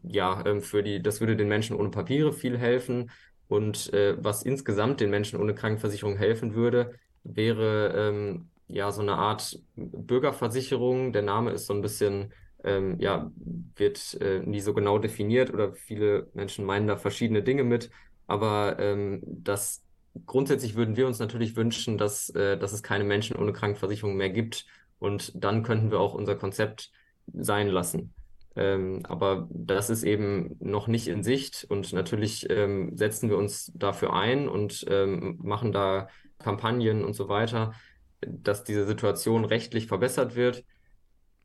ja 0.03 0.43
ähm, 0.45 0.61
für 0.61 0.83
die, 0.83 1.01
das 1.01 1.19
würde 1.19 1.35
den 1.35 1.47
Menschen 1.47 1.75
ohne 1.75 1.89
Papiere 1.89 2.33
viel 2.33 2.57
helfen. 2.57 3.11
Und 3.47 3.91
äh, 3.93 4.15
was 4.23 4.43
insgesamt 4.43 4.99
den 4.99 5.09
Menschen 5.09 5.39
ohne 5.39 5.55
Krankenversicherung 5.55 6.17
helfen 6.17 6.53
würde, 6.53 6.93
wäre 7.23 7.93
ähm, 7.95 8.49
ja 8.67 8.91
so 8.91 9.01
eine 9.01 9.15
Art 9.15 9.59
Bürgerversicherung. 9.75 11.13
Der 11.13 11.23
Name 11.23 11.51
ist 11.51 11.65
so 11.65 11.73
ein 11.73 11.81
bisschen, 11.81 12.31
ähm, 12.63 12.99
ja, 12.99 13.31
wird 13.75 14.19
äh, 14.21 14.39
nie 14.39 14.61
so 14.61 14.73
genau 14.73 14.99
definiert 14.99 15.51
oder 15.51 15.73
viele 15.73 16.27
Menschen 16.33 16.65
meinen 16.65 16.87
da 16.87 16.95
verschiedene 16.97 17.41
Dinge 17.41 17.63
mit. 17.63 17.89
Aber 18.27 18.77
ähm, 18.79 19.21
das 19.25 19.83
grundsätzlich 20.25 20.75
würden 20.75 20.95
wir 20.95 21.07
uns 21.07 21.17
natürlich 21.17 21.55
wünschen, 21.55 21.97
dass, 21.97 22.29
äh, 22.29 22.57
dass 22.57 22.71
es 22.71 22.83
keine 22.83 23.03
Menschen 23.03 23.35
ohne 23.35 23.53
Krankenversicherung 23.53 24.15
mehr 24.15 24.29
gibt. 24.29 24.65
Und 24.99 25.31
dann 25.35 25.63
könnten 25.63 25.91
wir 25.91 25.99
auch 25.99 26.13
unser 26.13 26.35
Konzept 26.35 26.91
sein 27.33 27.67
lassen. 27.67 28.13
Ähm, 28.55 29.01
aber 29.03 29.47
das 29.51 29.89
ist 29.89 30.03
eben 30.03 30.57
noch 30.59 30.87
nicht 30.87 31.07
in 31.07 31.23
Sicht 31.23 31.65
und 31.69 31.93
natürlich 31.93 32.49
ähm, 32.49 32.97
setzen 32.97 33.29
wir 33.29 33.37
uns 33.37 33.71
dafür 33.75 34.13
ein 34.13 34.49
und 34.49 34.85
ähm, 34.89 35.37
machen 35.41 35.71
da 35.71 36.07
Kampagnen 36.39 37.05
und 37.05 37.13
so 37.13 37.29
weiter, 37.29 37.73
dass 38.21 38.63
diese 38.63 38.85
Situation 38.85 39.45
rechtlich 39.45 39.87
verbessert 39.87 40.35
wird. 40.35 40.63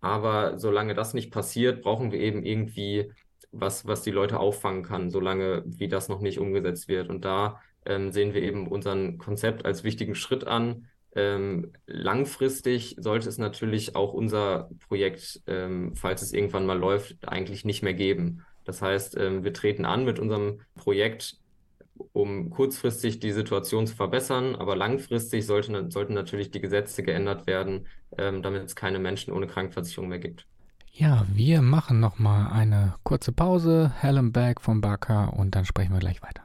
Aber 0.00 0.58
solange 0.58 0.94
das 0.94 1.14
nicht 1.14 1.30
passiert, 1.30 1.82
brauchen 1.82 2.12
wir 2.12 2.20
eben 2.20 2.42
irgendwie 2.44 3.12
was, 3.52 3.86
was 3.86 4.02
die 4.02 4.10
Leute 4.10 4.38
auffangen 4.40 4.82
kann, 4.82 5.10
solange 5.10 5.62
wie 5.66 5.88
das 5.88 6.08
noch 6.08 6.20
nicht 6.20 6.38
umgesetzt 6.38 6.88
wird. 6.88 7.08
Und 7.08 7.24
da 7.24 7.60
ähm, 7.86 8.12
sehen 8.12 8.34
wir 8.34 8.42
eben 8.42 8.66
unseren 8.66 9.18
Konzept 9.18 9.64
als 9.64 9.84
wichtigen 9.84 10.14
Schritt 10.14 10.46
an, 10.46 10.88
ähm, 11.14 11.72
langfristig 11.86 12.96
sollte 12.98 13.28
es 13.28 13.38
natürlich 13.38 13.94
auch 13.94 14.12
unser 14.12 14.68
Projekt, 14.88 15.42
ähm, 15.46 15.94
falls 15.94 16.22
es 16.22 16.32
irgendwann 16.32 16.66
mal 16.66 16.78
läuft, 16.78 17.28
eigentlich 17.28 17.64
nicht 17.64 17.82
mehr 17.82 17.94
geben. 17.94 18.44
Das 18.64 18.82
heißt, 18.82 19.16
ähm, 19.18 19.44
wir 19.44 19.52
treten 19.52 19.84
an 19.84 20.04
mit 20.04 20.18
unserem 20.18 20.60
Projekt, 20.74 21.36
um 22.12 22.50
kurzfristig 22.50 23.20
die 23.20 23.32
Situation 23.32 23.86
zu 23.86 23.94
verbessern, 23.94 24.56
aber 24.56 24.74
langfristig 24.74 25.46
sollte, 25.46 25.90
sollten 25.90 26.14
natürlich 26.14 26.50
die 26.50 26.60
Gesetze 26.60 27.02
geändert 27.02 27.46
werden, 27.46 27.86
ähm, 28.18 28.42
damit 28.42 28.64
es 28.64 28.74
keine 28.74 28.98
Menschen 28.98 29.32
ohne 29.32 29.46
Krankenversicherung 29.46 30.08
mehr 30.08 30.18
gibt. 30.18 30.46
Ja, 30.90 31.26
wir 31.32 31.60
machen 31.60 32.00
nochmal 32.00 32.52
eine 32.52 32.94
kurze 33.02 33.32
Pause. 33.32 33.92
Helen 34.00 34.32
Berg 34.32 34.60
vom 34.60 34.80
Barker 34.80 35.32
und 35.36 35.54
dann 35.56 35.64
sprechen 35.64 35.92
wir 35.92 35.98
gleich 35.98 36.22
weiter. 36.22 36.42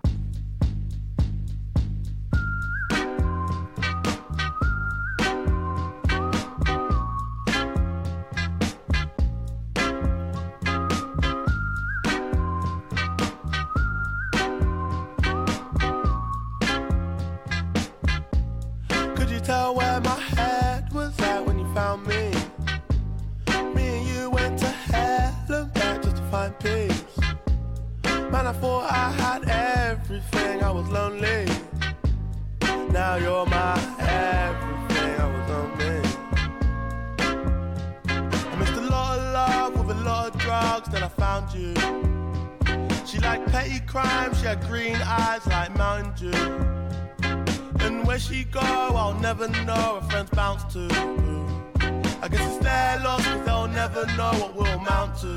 never 53.93 54.05
know 54.17 54.31
what 54.33 54.55
we'll 54.55 54.67
amount 54.67 55.17
to. 55.17 55.27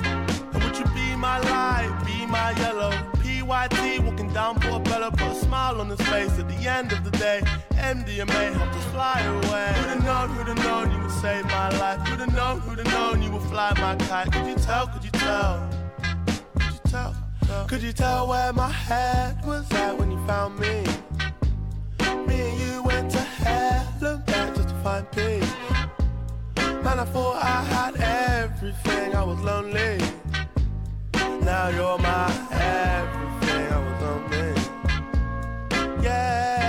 And 0.00 0.64
would 0.64 0.76
you 0.78 0.84
be 0.94 1.16
my 1.16 1.38
light, 1.40 2.02
be 2.04 2.26
my 2.26 2.50
yellow? 2.60 2.90
PYT 3.22 4.00
walking 4.04 4.32
down 4.32 4.60
for 4.60 4.68
a 4.68 4.70
Portobello, 4.70 5.10
put 5.10 5.28
a 5.28 5.34
smile 5.34 5.80
on 5.80 5.88
his 5.88 6.00
face. 6.02 6.38
At 6.38 6.48
the 6.48 6.68
end 6.68 6.92
of 6.92 7.04
the 7.04 7.10
day, 7.12 7.40
MDMA 7.72 8.52
helped 8.54 8.74
us 8.74 8.84
fly 8.86 9.20
away. 9.20 9.72
Who'd 9.76 9.88
have 9.88 10.04
known, 10.04 10.28
Who'd 10.30 10.48
have 10.48 10.64
known 10.64 10.92
you 10.92 10.98
would 11.02 11.10
save 11.10 11.44
my 11.46 11.68
life? 11.78 12.00
Who'd 12.06 12.20
have 12.20 12.34
known, 12.34 12.60
Who'd 12.60 12.78
have 12.78 12.92
known 12.92 13.22
you 13.22 13.30
would 13.30 13.42
fly 13.42 13.72
my 13.76 13.96
kite? 14.06 14.32
Could 14.32 14.46
you 14.46 14.56
tell, 14.56 14.86
could 14.88 15.04
you 15.04 15.10
tell? 15.10 15.68
Could 16.54 16.72
you 16.72 16.80
tell? 16.90 17.14
tell? 17.46 17.66
Could 17.66 17.82
you 17.82 17.92
tell 17.92 18.28
where 18.28 18.52
my 18.52 18.70
head 18.70 19.44
was 19.46 19.70
at 19.72 19.96
when 19.96 20.10
you 20.10 20.26
found 20.26 20.58
me? 20.58 20.84
Me 22.26 22.40
and 22.48 22.60
you 22.60 22.82
went 22.82 23.10
to 23.12 23.18
hell 23.18 23.94
and 24.02 24.26
back 24.26 24.54
just 24.54 24.68
to 24.68 24.74
find 24.82 25.10
peace. 25.12 25.45
When 26.96 27.06
I 27.06 27.12
thought 27.12 27.36
I 27.36 27.60
had 27.74 27.94
everything, 28.40 29.14
I 29.14 29.22
was 29.22 29.38
lonely. 29.42 29.98
Now 31.44 31.68
you're 31.68 31.98
my 31.98 32.32
everything, 32.50 33.70
I 33.70 33.78
was 33.86 34.02
lonely. 34.02 34.54
Yeah. 36.02 36.65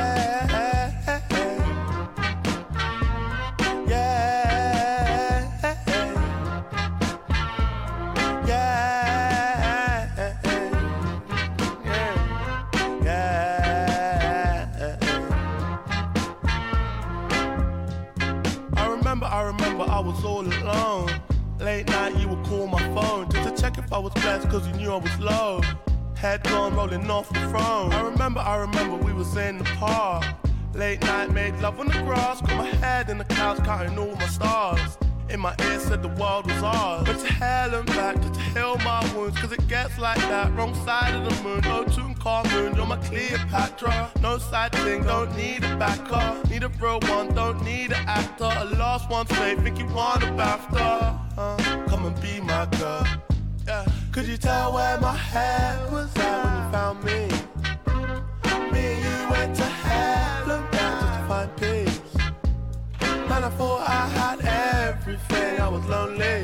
I 23.98 24.00
was 24.00 24.14
blessed 24.14 24.48
cause 24.52 24.68
you 24.68 24.74
knew 24.76 24.92
I 24.92 24.98
was 24.98 25.20
low. 25.20 25.60
Head 26.14 26.44
gone 26.44 26.76
rolling 26.76 27.10
off 27.10 27.30
the 27.30 27.40
throne. 27.50 27.92
I 27.92 28.02
remember, 28.02 28.40
I 28.42 28.58
remember 28.58 28.96
we 28.96 29.12
was 29.12 29.36
in 29.36 29.58
the 29.58 29.64
park. 29.64 30.24
Late 30.76 31.02
night, 31.02 31.32
made 31.32 31.56
love 31.62 31.80
on 31.80 31.88
the 31.88 31.94
grass. 32.04 32.40
Got 32.42 32.58
my 32.58 32.68
head 32.68 33.10
in 33.10 33.18
the 33.18 33.24
clouds, 33.24 33.60
counting 33.62 33.98
all 33.98 34.16
my 34.16 34.28
stars. 34.28 35.00
In 35.32 35.40
my 35.40 35.56
ear 35.64 35.80
said 35.80 36.04
the 36.04 36.10
world 36.10 36.46
was 36.46 36.62
ours. 36.62 37.08
But 37.08 37.18
to 37.22 37.34
hell 37.34 37.74
and 37.74 37.88
back, 37.88 38.22
to, 38.22 38.30
to 38.30 38.40
heal 38.40 38.78
my 38.86 39.02
wounds, 39.16 39.36
cause 39.40 39.52
it 39.52 39.68
gets 39.68 39.98
like 39.98 40.20
that. 40.30 40.54
Wrong 40.54 40.76
side 40.86 41.16
of 41.16 41.26
the 41.28 41.44
moon, 41.44 41.62
no 41.62 41.84
tune, 41.84 42.14
car 42.14 42.44
moon, 42.52 42.76
you're 42.76 42.86
my 42.86 42.98
Cleopatra. 42.98 44.12
No 44.22 44.38
side 44.38 44.74
thing, 44.74 45.06
don't 45.06 45.36
need 45.36 45.64
a 45.64 45.76
backer. 45.76 46.48
Need 46.52 46.62
a 46.62 46.70
real 46.80 47.00
one, 47.10 47.34
don't 47.34 47.64
need 47.64 47.94
an 47.94 48.06
actor. 48.06 48.52
A 48.58 48.66
lost 48.78 49.10
one's 49.10 49.32
faith, 49.32 49.64
think 49.64 49.80
you 49.80 49.88
want 49.88 50.22
a 50.22 50.28
BAFTA. 50.28 51.20
Uh, 51.36 51.88
come 51.88 52.06
and 52.06 52.22
be 52.22 52.40
my 52.42 52.68
girl. 52.78 53.04
Yeah. 53.68 53.86
Could 54.14 54.28
you 54.28 54.38
tell 54.38 54.74
where 54.74 54.98
my 55.02 55.14
head 55.14 55.92
was 55.92 56.16
at 56.16 56.44
when 56.44 56.54
you 56.56 56.72
found 56.72 57.04
me? 57.04 57.28
Me 58.72 58.84
and 58.94 59.04
you 59.04 59.30
went 59.30 59.56
to 59.58 59.66
heaven 59.66 60.62
down 60.72 61.02
just 61.02 61.14
to 61.18 61.22
find 61.28 61.52
peace. 61.58 62.00
And 63.02 63.46
I 63.46 63.50
thought 63.50 63.82
I 63.90 64.08
had 64.20 64.40
everything, 64.86 65.60
I 65.60 65.68
was 65.68 65.86
lonely. 65.86 66.44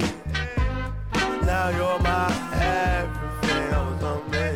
Now 1.45 1.69
you're 1.69 1.99
my 1.99 2.27
everything, 2.59 3.73
I 3.73 3.89
was 3.89 4.01
lonely. 4.03 4.53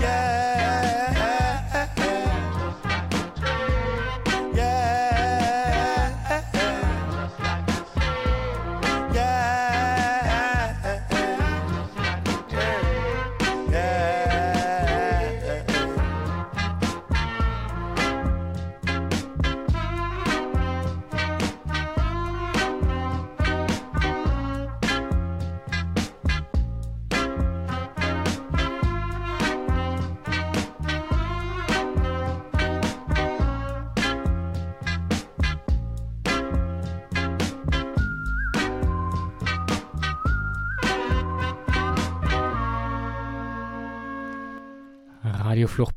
Yeah. 0.00 0.39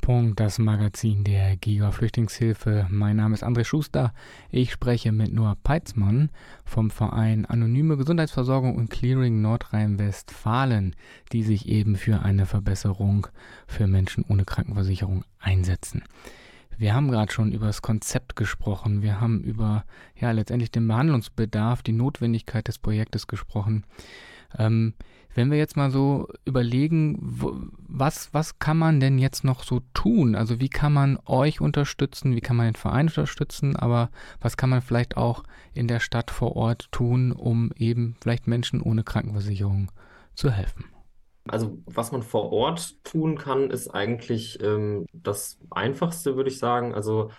Fluchtpunkt, 0.04 0.40
das 0.42 0.60
Magazin 0.60 1.24
der 1.24 1.56
Giga 1.56 1.92
Flüchtlingshilfe. 1.92 2.88
Mein 2.90 3.16
Name 3.16 3.36
ist 3.36 3.44
André 3.44 3.64
Schuster. 3.64 4.14
Ich 4.52 4.74
spreche 4.74 5.14
mit 5.14 5.34
Noah 5.34 5.56
Peitzmann 5.64 6.30
vom 6.66 6.92
Verein 6.92 7.46
Anonyme 7.46 7.96
Gesundheitsversorgung 7.96 8.76
und 8.76 8.90
Clearing 8.90 9.42
Nordrhein-Westfalen, 9.42 10.94
die 11.32 11.44
sich 11.44 11.70
eben 11.70 11.96
für 11.96 12.22
eine 12.22 12.46
Verbesserung 12.46 13.28
für 13.66 13.88
Menschen 13.88 14.26
ohne 14.28 14.44
Krankenversicherung 14.44 15.24
einsetzen. 15.40 16.04
Wir 16.78 16.94
haben 16.94 17.10
gerade 17.10 17.32
schon 17.32 17.54
über 17.54 17.68
das 17.68 17.82
Konzept 17.82 18.36
gesprochen. 18.36 19.04
Wir 19.04 19.22
haben 19.22 19.40
über 19.40 19.86
ja 20.20 20.32
letztendlich 20.32 20.72
den 20.72 20.86
Behandlungsbedarf, 20.86 21.82
die 21.82 21.94
Notwendigkeit 21.94 22.68
des 22.68 22.78
Projektes 22.78 23.28
gesprochen. 23.28 23.86
Ähm, 24.58 24.94
wenn 25.36 25.50
wir 25.50 25.58
jetzt 25.58 25.78
mal 25.78 25.90
so 25.90 26.28
überlegen, 26.46 27.18
was, 27.88 28.34
was 28.34 28.60
kann 28.60 28.78
man 28.78 29.00
denn 29.00 29.18
jetzt 29.18 29.44
noch 29.44 29.64
so 29.64 29.82
tun? 29.94 30.36
Also 30.36 30.60
wie 30.60 30.70
kann 30.70 30.94
man 30.94 31.18
euch 31.26 31.60
unterstützen, 31.60 32.36
wie 32.36 32.42
kann 32.42 32.56
man 32.56 32.68
den 32.68 32.76
Verein 32.76 33.08
unterstützen, 33.08 33.76
aber 33.76 34.10
was 34.42 34.58
kann 34.58 34.70
man 34.70 34.82
vielleicht 34.82 35.18
auch 35.18 35.44
in 35.74 35.88
der 35.88 36.00
Stadt 36.00 36.30
vor 36.30 36.56
Ort 36.56 36.92
tun, 36.92 37.32
um 37.32 37.72
eben 37.76 38.16
vielleicht 38.22 38.48
Menschen 38.48 38.82
ohne 38.82 39.04
Krankenversicherung 39.04 39.92
zu 40.36 40.52
helfen? 40.52 40.86
Also 41.48 41.78
was 41.86 42.12
man 42.12 42.24
vor 42.24 42.54
Ort 42.54 43.04
tun 43.04 43.38
kann, 43.38 43.70
ist 43.70 43.90
eigentlich 43.90 44.62
ähm, 44.64 45.06
das 45.12 45.58
Einfachste, 45.72 46.36
würde 46.38 46.50
ich 46.50 46.60
sagen. 46.60 46.94
Also 46.94 47.32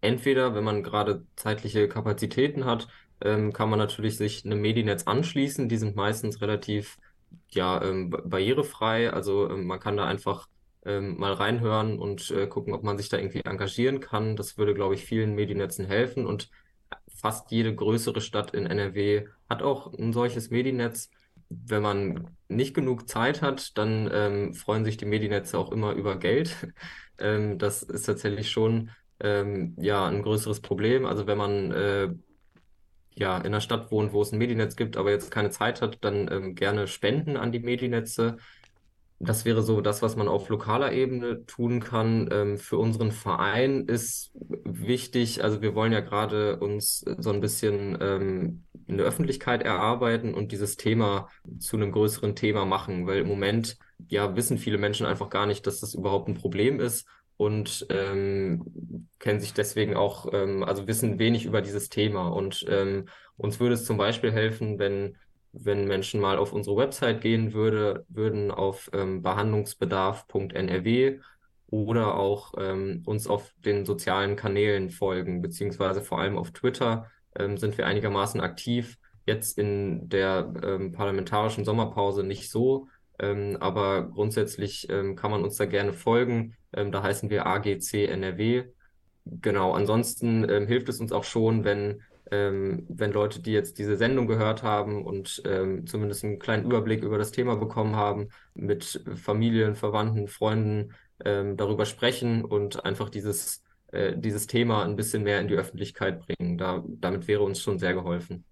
entweder, 0.00 0.54
wenn 0.54 0.64
man 0.64 0.82
gerade 0.82 1.24
zeitliche 1.36 1.88
Kapazitäten 1.88 2.64
hat, 2.64 2.88
ähm, 3.20 3.52
kann 3.52 3.70
man 3.70 3.78
natürlich 3.78 4.16
sich 4.16 4.44
einem 4.44 4.60
Medinetz 4.60 5.04
anschließen. 5.04 5.68
Die 5.68 5.76
sind 5.76 5.96
meistens 5.96 6.40
relativ 6.40 6.98
ja, 7.50 7.82
ähm, 7.82 8.10
barrierefrei. 8.10 9.12
Also 9.12 9.50
ähm, 9.50 9.66
man 9.66 9.80
kann 9.80 9.96
da 9.96 10.04
einfach 10.06 10.48
ähm, 10.84 11.18
mal 11.18 11.32
reinhören 11.32 11.98
und 11.98 12.30
äh, 12.30 12.46
gucken, 12.46 12.72
ob 12.72 12.82
man 12.82 12.96
sich 12.98 13.08
da 13.08 13.18
irgendwie 13.18 13.44
engagieren 13.44 14.00
kann. 14.00 14.36
Das 14.36 14.58
würde, 14.58 14.74
glaube 14.74 14.94
ich, 14.94 15.04
vielen 15.04 15.34
Medinetzen 15.34 15.86
helfen. 15.86 16.26
Und 16.26 16.50
fast 17.08 17.50
jede 17.50 17.74
größere 17.74 18.20
Stadt 18.20 18.54
in 18.54 18.66
NRW 18.66 19.26
hat 19.48 19.62
auch 19.62 19.92
ein 19.94 20.12
solches 20.12 20.50
Medinetz. 20.50 21.10
Wenn 21.50 21.82
man 21.82 22.36
nicht 22.48 22.74
genug 22.74 23.08
Zeit 23.08 23.42
hat, 23.42 23.76
dann 23.78 24.08
ähm, 24.12 24.54
freuen 24.54 24.84
sich 24.84 24.96
die 24.96 25.06
Medinetze 25.06 25.58
auch 25.58 25.72
immer 25.72 25.92
über 25.92 26.16
Geld. 26.18 26.68
ähm, 27.18 27.58
das 27.58 27.82
ist 27.82 28.04
tatsächlich 28.04 28.50
schon 28.50 28.90
ähm, 29.20 29.74
ja 29.78 30.06
ein 30.06 30.22
größeres 30.22 30.60
Problem. 30.60 31.06
Also 31.06 31.26
wenn 31.26 31.38
man 31.38 31.72
äh, 31.72 32.08
ja, 33.18 33.38
in 33.38 33.46
einer 33.46 33.60
Stadt 33.60 33.90
wohnt, 33.90 34.12
wo 34.12 34.22
es 34.22 34.32
ein 34.32 34.38
Medinetz 34.38 34.76
gibt, 34.76 34.96
aber 34.96 35.10
jetzt 35.10 35.30
keine 35.30 35.50
Zeit 35.50 35.82
hat, 35.82 35.98
dann 36.04 36.30
ähm, 36.30 36.54
gerne 36.54 36.86
spenden 36.86 37.36
an 37.36 37.52
die 37.52 37.60
Medinetze. 37.60 38.36
Das 39.20 39.44
wäre 39.44 39.62
so 39.62 39.80
das, 39.80 40.00
was 40.00 40.14
man 40.14 40.28
auf 40.28 40.48
lokaler 40.48 40.92
Ebene 40.92 41.44
tun 41.46 41.80
kann. 41.80 42.28
Ähm, 42.30 42.58
für 42.58 42.78
unseren 42.78 43.10
Verein 43.10 43.86
ist 43.86 44.30
wichtig, 44.64 45.42
also 45.42 45.60
wir 45.60 45.74
wollen 45.74 45.92
ja 45.92 46.00
gerade 46.00 46.60
uns 46.60 47.04
so 47.18 47.30
ein 47.30 47.40
bisschen 47.40 47.98
ähm, 48.00 48.64
eine 48.86 49.02
Öffentlichkeit 49.02 49.62
erarbeiten 49.62 50.34
und 50.34 50.52
dieses 50.52 50.76
Thema 50.76 51.28
zu 51.58 51.76
einem 51.76 51.92
größeren 51.92 52.36
Thema 52.36 52.64
machen, 52.64 53.06
weil 53.06 53.18
im 53.18 53.28
Moment 53.28 53.76
ja 54.08 54.36
wissen 54.36 54.58
viele 54.58 54.78
Menschen 54.78 55.04
einfach 55.04 55.30
gar 55.30 55.46
nicht, 55.46 55.66
dass 55.66 55.80
das 55.80 55.94
überhaupt 55.94 56.28
ein 56.28 56.34
Problem 56.34 56.80
ist 56.80 57.06
und 57.38 57.86
ähm, 57.88 59.08
kennen 59.20 59.40
sich 59.40 59.54
deswegen 59.54 59.96
auch, 59.96 60.26
ähm, 60.32 60.64
also 60.64 60.86
wissen 60.88 61.20
wenig 61.20 61.46
über 61.46 61.62
dieses 61.62 61.88
Thema. 61.88 62.28
Und 62.28 62.66
ähm, 62.68 63.06
uns 63.36 63.60
würde 63.60 63.74
es 63.74 63.84
zum 63.84 63.96
Beispiel 63.96 64.32
helfen, 64.32 64.80
wenn, 64.80 65.16
wenn 65.52 65.86
Menschen 65.86 66.20
mal 66.20 66.36
auf 66.36 66.52
unsere 66.52 66.76
Website 66.76 67.20
gehen 67.20 67.54
würde, 67.54 68.04
würden 68.08 68.50
auf 68.50 68.90
ähm, 68.92 69.22
behandlungsbedarf.nrw 69.22 71.20
oder 71.68 72.16
auch 72.16 72.54
ähm, 72.58 73.02
uns 73.06 73.28
auf 73.28 73.54
den 73.64 73.86
sozialen 73.86 74.34
Kanälen 74.34 74.90
folgen, 74.90 75.40
beziehungsweise 75.40 76.02
vor 76.02 76.18
allem 76.18 76.36
auf 76.36 76.50
Twitter 76.50 77.08
ähm, 77.36 77.56
sind 77.56 77.78
wir 77.78 77.86
einigermaßen 77.86 78.40
aktiv. 78.40 78.98
Jetzt 79.26 79.58
in 79.58 80.08
der 80.08 80.52
ähm, 80.64 80.90
parlamentarischen 80.90 81.64
Sommerpause 81.64 82.24
nicht 82.24 82.50
so, 82.50 82.88
ähm, 83.20 83.56
aber 83.60 84.08
grundsätzlich 84.08 84.88
ähm, 84.90 85.14
kann 85.14 85.30
man 85.30 85.44
uns 85.44 85.54
da 85.54 85.66
gerne 85.66 85.92
folgen. 85.92 86.56
Ähm, 86.72 86.92
da 86.92 87.02
heißen 87.02 87.30
wir 87.30 87.46
AGC 87.46 88.06
NRW. 88.08 88.64
Genau, 89.24 89.72
ansonsten 89.72 90.48
ähm, 90.48 90.66
hilft 90.66 90.88
es 90.88 91.00
uns 91.00 91.12
auch 91.12 91.24
schon, 91.24 91.64
wenn, 91.64 92.02
ähm, 92.30 92.86
wenn 92.88 93.12
Leute, 93.12 93.40
die 93.42 93.52
jetzt 93.52 93.78
diese 93.78 93.96
Sendung 93.96 94.26
gehört 94.26 94.62
haben 94.62 95.04
und 95.04 95.42
ähm, 95.44 95.86
zumindest 95.86 96.24
einen 96.24 96.38
kleinen 96.38 96.64
Überblick 96.64 97.02
über 97.02 97.18
das 97.18 97.32
Thema 97.32 97.56
bekommen 97.56 97.96
haben, 97.96 98.28
mit 98.54 99.02
Familien, 99.16 99.74
Verwandten, 99.74 100.28
Freunden 100.28 100.94
darüber 101.20 101.84
sprechen 101.84 102.44
und 102.44 102.84
einfach 102.84 103.10
dieses, 103.10 103.64
äh, 103.90 104.16
dieses 104.16 104.46
Thema 104.46 104.84
ein 104.84 104.96
bisschen 104.96 105.22
mehr 105.22 105.40
in 105.40 105.48
die 105.48 105.54
Öffentlichkeit 105.54 106.20
bringen. 106.20 106.58
Da, 106.58 106.84
damit 106.86 107.26
wäre 107.26 107.42
uns 107.42 107.60
schon 107.60 107.78
sehr 107.78 107.94
geholfen. 107.94 108.44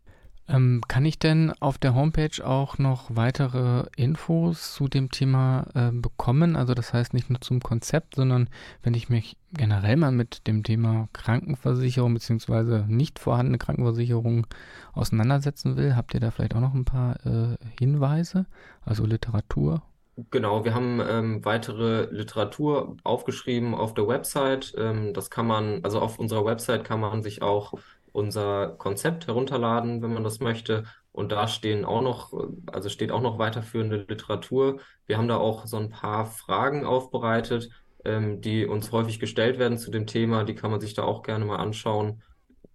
Ähm, 0.49 0.80
kann 0.86 1.05
ich 1.05 1.18
denn 1.18 1.53
auf 1.61 1.76
der 1.76 1.94
Homepage 1.94 2.44
auch 2.44 2.78
noch 2.78 3.14
weitere 3.14 3.86
Infos 3.97 4.74
zu 4.74 4.86
dem 4.86 5.11
Thema 5.11 5.66
äh, 5.74 5.90
bekommen? 5.90 6.55
Also 6.55 6.74
das 6.74 6.92
heißt 6.92 7.14
nicht 7.14 7.30
nur 7.30 7.40
zum 7.40 7.61
Konzept, 7.61 8.14
sondern 8.14 8.49
wenn 8.82 8.94
ich 8.94 9.09
mich 9.09 9.36
generell 9.53 9.97
mal 9.97 10.12
mit 10.12 10.47
dem 10.47 10.62
Thema 10.62 11.09
Krankenversicherung 11.12 12.14
bzw. 12.14 12.84
nicht 12.86 13.18
vorhandene 13.18 13.59
Krankenversicherung 13.59 14.47
auseinandersetzen 14.92 15.76
will, 15.76 15.97
habt 15.97 16.14
ihr 16.14 16.20
da 16.20 16.30
vielleicht 16.30 16.55
auch 16.55 16.61
noch 16.61 16.74
ein 16.74 16.84
paar 16.84 17.16
äh, 17.26 17.57
Hinweise, 17.78 18.47
also 18.84 19.05
Literatur? 19.05 19.82
Genau, 20.30 20.64
wir 20.64 20.74
haben 20.74 21.01
ähm, 21.07 21.44
weitere 21.44 22.07
Literatur 22.11 22.97
aufgeschrieben 23.05 23.74
auf 23.74 23.92
der 23.92 24.09
Website. 24.09 24.74
Ähm, 24.78 25.12
das 25.12 25.28
kann 25.28 25.47
man, 25.47 25.84
also 25.84 26.01
auf 26.01 26.18
unserer 26.18 26.47
Website 26.47 26.84
kann 26.84 27.01
man 27.01 27.22
sich 27.22 27.42
auch 27.42 27.74
unser 28.17 28.69
Konzept 28.79 29.27
herunterladen, 29.27 30.03
wenn 30.03 30.12
man 30.12 30.25
das 30.25 30.41
möchte. 30.41 30.85
Und 31.12 31.33
da 31.33 31.49
stehen 31.49 31.85
auch 31.85 32.03
noch, 32.03 32.33
also 32.73 32.89
steht 32.89 33.12
auch 33.12 33.21
noch 33.23 33.39
weiterführende 33.39 34.07
Literatur. 34.09 34.81
Wir 35.07 35.19
haben 35.19 35.29
da 35.29 35.37
auch 35.37 35.67
so 35.67 35.77
ein 35.77 35.91
paar 35.91 36.27
Fragen 36.27 36.85
aufbereitet, 36.85 37.71
ähm, 38.05 38.41
die 38.41 38.67
uns 38.67 38.91
häufig 38.93 39.21
gestellt 39.21 39.59
werden 39.59 39.79
zu 39.79 39.91
dem 39.91 40.07
Thema. 40.07 40.45
Die 40.45 40.55
kann 40.55 40.71
man 40.71 40.81
sich 40.81 40.95
da 40.95 41.05
auch 41.05 41.23
gerne 41.23 41.45
mal 41.45 41.57
anschauen. 41.57 42.23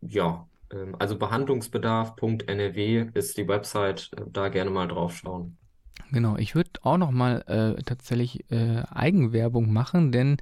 Ja, 0.01 0.47
ähm, 0.71 0.95
also 0.99 1.17
behandlungsbedarf.nrw 1.17 3.09
ist 3.13 3.37
die 3.37 3.47
Website, 3.47 4.11
äh, 4.17 4.23
da 4.27 4.49
gerne 4.49 4.69
mal 4.71 4.87
drauf 4.87 5.15
schauen. 5.15 5.57
Genau, 6.11 6.35
ich 6.35 6.55
würde 6.55 6.71
auch 6.83 6.97
noch 6.97 7.11
mal 7.11 7.41
äh, 7.47 7.81
tatsächlich 7.83 8.43
äh, 8.51 8.83
Eigenwerbung 8.89 9.71
machen, 9.71 10.11
denn 10.11 10.37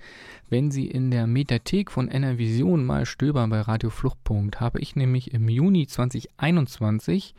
wenn 0.49 0.71
Sie 0.71 0.87
in 0.87 1.11
der 1.11 1.27
Mediathek 1.27 1.91
von 1.91 2.07
NRVision 2.07 2.83
mal 2.83 3.05
stöbern 3.05 3.51
bei 3.51 3.61
Radio 3.61 3.91
Fluchtpunkt, 3.91 4.59
habe 4.59 4.79
ich 4.79 4.95
nämlich 4.95 5.31
im 5.31 5.47
Juni 5.47 5.85
2021 5.85 7.35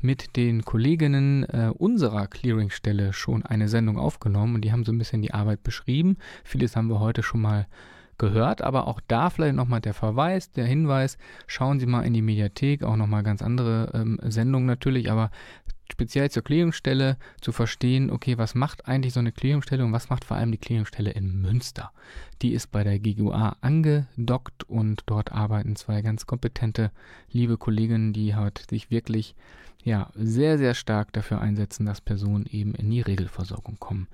mit 0.00 0.36
den 0.36 0.62
Kolleginnen 0.64 1.44
äh, 1.44 1.70
unserer 1.76 2.26
Clearingstelle 2.28 3.12
schon 3.12 3.44
eine 3.44 3.68
Sendung 3.68 3.98
aufgenommen 3.98 4.54
und 4.54 4.62
die 4.62 4.72
haben 4.72 4.84
so 4.84 4.92
ein 4.92 4.98
bisschen 4.98 5.20
die 5.20 5.34
Arbeit 5.34 5.62
beschrieben. 5.62 6.16
Vieles 6.44 6.76
haben 6.76 6.88
wir 6.88 7.00
heute 7.00 7.22
schon 7.22 7.42
mal 7.42 7.66
gehört, 8.16 8.62
aber 8.62 8.86
auch 8.86 9.00
da 9.06 9.28
vielleicht 9.28 9.54
nochmal 9.54 9.82
der 9.82 9.92
Verweis, 9.92 10.50
der 10.50 10.64
Hinweis, 10.64 11.18
schauen 11.46 11.78
Sie 11.78 11.86
mal 11.86 12.02
in 12.06 12.14
die 12.14 12.22
Mediathek, 12.22 12.82
auch 12.82 12.96
nochmal 12.96 13.22
ganz 13.22 13.42
andere 13.42 13.90
ähm, 13.92 14.18
Sendungen 14.22 14.66
natürlich, 14.66 15.10
aber 15.10 15.30
speziell 15.90 16.30
zur 16.30 16.42
Klärungsstelle 16.42 17.16
zu 17.40 17.52
verstehen, 17.52 18.10
okay, 18.10 18.38
was 18.38 18.54
macht 18.54 18.86
eigentlich 18.86 19.12
so 19.12 19.20
eine 19.20 19.32
Klärungsstelle 19.32 19.84
und 19.84 19.92
was 19.92 20.08
macht 20.08 20.24
vor 20.24 20.36
allem 20.36 20.52
die 20.52 20.58
Klärungsstelle 20.58 21.10
in 21.10 21.40
Münster? 21.40 21.92
Die 22.42 22.52
ist 22.52 22.70
bei 22.70 22.84
der 22.84 22.98
GGUA 22.98 23.56
angedockt 23.60 24.64
und 24.64 25.02
dort 25.06 25.32
arbeiten 25.32 25.76
zwei 25.76 26.02
ganz 26.02 26.26
kompetente, 26.26 26.90
liebe 27.30 27.56
Kolleginnen, 27.56 28.12
die 28.12 28.34
halt 28.34 28.66
sich 28.68 28.90
wirklich 28.90 29.34
ja, 29.84 30.10
sehr, 30.14 30.58
sehr 30.58 30.74
stark 30.74 31.12
dafür 31.12 31.40
einsetzen, 31.40 31.86
dass 31.86 32.00
Personen 32.00 32.46
eben 32.50 32.74
in 32.74 32.90
die 32.90 33.00
Regelversorgung 33.00 33.78
kommen. 33.78 34.08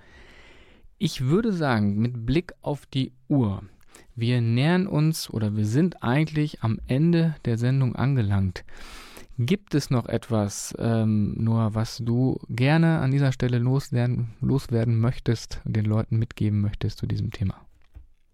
Ich 0.99 1.23
würde 1.23 1.53
sagen, 1.53 1.99
mit 1.99 2.27
Blick 2.27 2.53
auf 2.61 2.87
die 2.87 3.13
Uhr, 3.29 3.63
wir 4.15 4.41
nähern 4.41 4.87
uns 4.87 5.31
oder 5.31 5.57
wir 5.57 5.67
sind 5.67 6.03
eigentlich 6.03 6.63
am 6.63 6.79
Ende 6.87 7.35
der 7.47 7.57
Sendung 7.57 7.97
angelangt. 7.97 8.65
Gibt 9.39 9.75
es 9.75 9.91
noch 9.91 10.07
etwas, 10.07 10.75
ähm, 10.79 11.35
nur 11.39 11.75
was 11.75 11.99
du 11.99 12.39
gerne 12.49 12.99
an 12.99 13.11
dieser 13.11 13.33
Stelle 13.33 13.59
loswerden, 13.59 14.35
loswerden 14.41 15.01
möchtest 15.01 15.61
und 15.65 15.75
den 15.75 15.87
Leuten 15.87 16.19
mitgeben 16.19 16.61
möchtest 16.61 16.99
zu 16.99 17.07
diesem 17.07 17.31
Thema? 17.31 17.55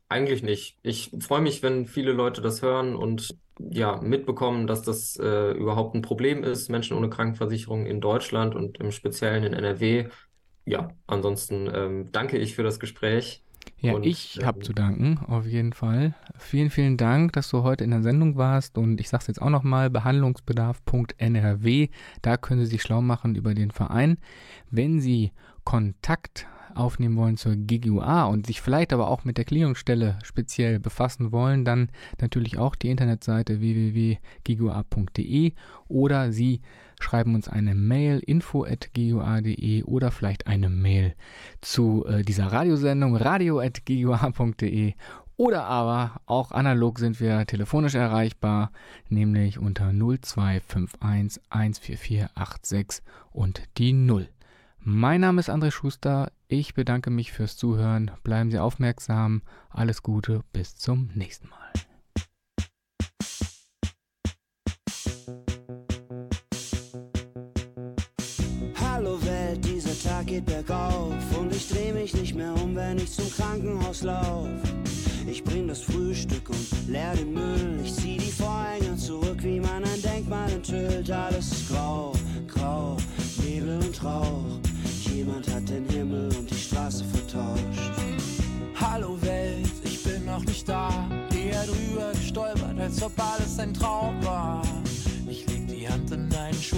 Eigentlich 0.09 0.43
nicht. 0.43 0.79
Ich 0.83 1.11
freue 1.21 1.43
mich, 1.43 1.63
wenn 1.63 1.87
viele 1.87 2.13
Leute 2.13 2.41
das 2.41 2.63
hören 2.63 2.97
und 2.97 3.37
ja, 3.59 4.01
mitbekommen, 4.01 4.67
dass 4.67 4.83
das 4.83 5.17
äh, 5.17 5.53
überhaupt 5.53 5.95
ein 5.95 6.03
Problem 6.03 6.45
ist, 6.45 6.69
Menschen 6.69 6.97
ohne 6.97 7.11
Krankenversicherung 7.11 7.87
in 7.87 8.01
Deutschland 8.01 8.55
und 8.55 8.79
im 8.79 8.91
Speziellen 8.91 9.45
in 9.45 9.53
NRW. 9.53 10.09
Ja, 10.65 10.89
ansonsten 11.07 11.69
ähm, 11.73 12.13
danke 12.13 12.39
ich 12.39 12.55
für 12.55 12.63
das 12.63 12.81
Gespräch. 12.81 13.43
Ja, 13.81 13.95
und, 13.95 14.05
ich 14.05 14.41
habe 14.43 14.59
ähm, 14.59 14.64
zu 14.64 14.72
danken, 14.72 15.18
auf 15.26 15.47
jeden 15.47 15.72
Fall. 15.72 16.14
Vielen, 16.37 16.70
vielen 16.70 16.97
Dank, 16.97 17.33
dass 17.35 17.49
du 17.51 17.62
heute 17.62 17.85
in 17.85 17.91
der 17.91 18.03
Sendung 18.03 18.37
warst. 18.37 18.76
Und 18.76 19.01
ich 19.01 19.09
sage 19.09 19.22
es 19.22 19.29
jetzt 19.29 19.41
auch 19.41 19.51
nochmal, 19.51 19.89
behandlungsbedarf.nrw. 19.89 21.89
Da 22.22 22.37
können 22.37 22.61
Sie 22.61 22.70
sich 22.70 22.83
schlau 22.83 23.01
machen 23.01 23.37
über 23.37 23.55
den 23.55 23.70
Verein. 23.70 24.18
Wenn 24.70 25.01
Sie 25.01 25.31
Kontakt 25.64 26.49
aufnehmen 26.74 27.16
wollen 27.16 27.37
zur 27.37 27.55
GGUA 27.57 28.24
und 28.24 28.47
sich 28.47 28.61
vielleicht 28.61 28.93
aber 28.93 29.09
auch 29.09 29.24
mit 29.24 29.37
der 29.37 29.45
Klärungsstelle 29.45 30.18
speziell 30.22 30.81
befassen 30.81 31.33
wollen, 31.33 31.64
dann 31.64 31.91
natürlich 32.20 32.59
auch 32.59 32.74
die 32.74 32.91
Internetseite 32.91 33.61
www.gigua.de 33.61 35.53
oder 35.89 36.33
Sie 36.33 36.61
schreiben 37.01 37.35
uns 37.35 37.49
eine 37.49 37.75
Mail 37.75 38.21
info@gua.de 38.21 39.83
oder 39.85 40.11
vielleicht 40.11 40.47
eine 40.47 40.69
Mail 40.69 41.15
zu 41.61 42.05
äh, 42.07 42.23
dieser 42.23 42.47
Radiosendung 42.47 43.17
radio@gua.de 43.17 44.95
oder 45.39 45.65
aber 45.67 46.21
auch 46.27 46.51
analog 46.51 46.99
sind 46.99 47.21
wir 47.21 47.47
telefonisch 47.47 47.95
erreichbar, 47.95 48.73
nämlich 49.09 49.61
unter 49.61 49.93
0251 49.93 51.41
14486 51.49 53.05
und 53.31 53.63
die 53.79 53.93
0. 53.93 54.29
Mein 54.81 55.21
Name 55.21 55.39
ist 55.39 55.49
André 55.49 55.71
Schuster. 55.71 56.33
Ich 56.49 56.75
bedanke 56.75 57.11
mich 57.11 57.31
fürs 57.31 57.57
Zuhören. 57.57 58.11
Bleiben 58.25 58.51
Sie 58.51 58.59
aufmerksam. 58.59 59.43
Alles 59.71 60.03
Gute. 60.03 60.43
Bis 60.53 60.75
zum 60.77 61.11
nächsten 61.15 61.49
Mal. 61.51 61.88
Geht 70.29 70.45
bergauf 70.45 71.14
und 71.39 71.55
ich 71.55 71.68
dreh 71.68 71.91
mich 71.93 72.12
nicht 72.12 72.35
mehr 72.35 72.53
um, 72.62 72.76
wenn 72.76 72.99
ich 72.99 73.11
zum 73.11 73.31
Krankenhaus 73.31 74.03
lauf. 74.03 74.49
Ich 75.26 75.43
bring 75.43 75.68
das 75.68 75.81
Frühstück 75.81 76.51
und 76.51 76.89
leer 76.89 77.14
den 77.14 77.33
Müll. 77.33 77.81
Ich 77.83 77.95
zieh 77.95 78.18
die 78.18 78.31
Vorhänge 78.31 78.97
zurück, 78.97 79.43
wie 79.43 79.59
man 79.59 79.85
ein 79.85 80.03
Denkmal 80.03 80.51
enthüllt. 80.53 81.11
Alles 81.11 81.51
ist 81.51 81.68
grau, 81.70 82.12
grau, 82.47 82.99
Nebel 83.43 83.79
und 83.79 84.05
Rauch. 84.05 84.59
Jemand 85.14 85.49
hat 85.49 85.68
den 85.68 85.89
Himmel 85.89 86.29
und 86.37 86.51
die 86.51 86.59
Straße 86.59 87.05
vertauscht. 87.05 87.93
Hallo 88.74 89.16
Welt, 89.22 89.70
ich 89.85 90.03
bin 90.03 90.26
noch 90.26 90.45
nicht 90.45 90.68
da. 90.68 91.09
Eher 91.35 91.64
drüber 91.64 92.12
gestolpert, 92.12 92.79
als 92.79 93.03
ob 93.03 93.12
alles 93.18 93.57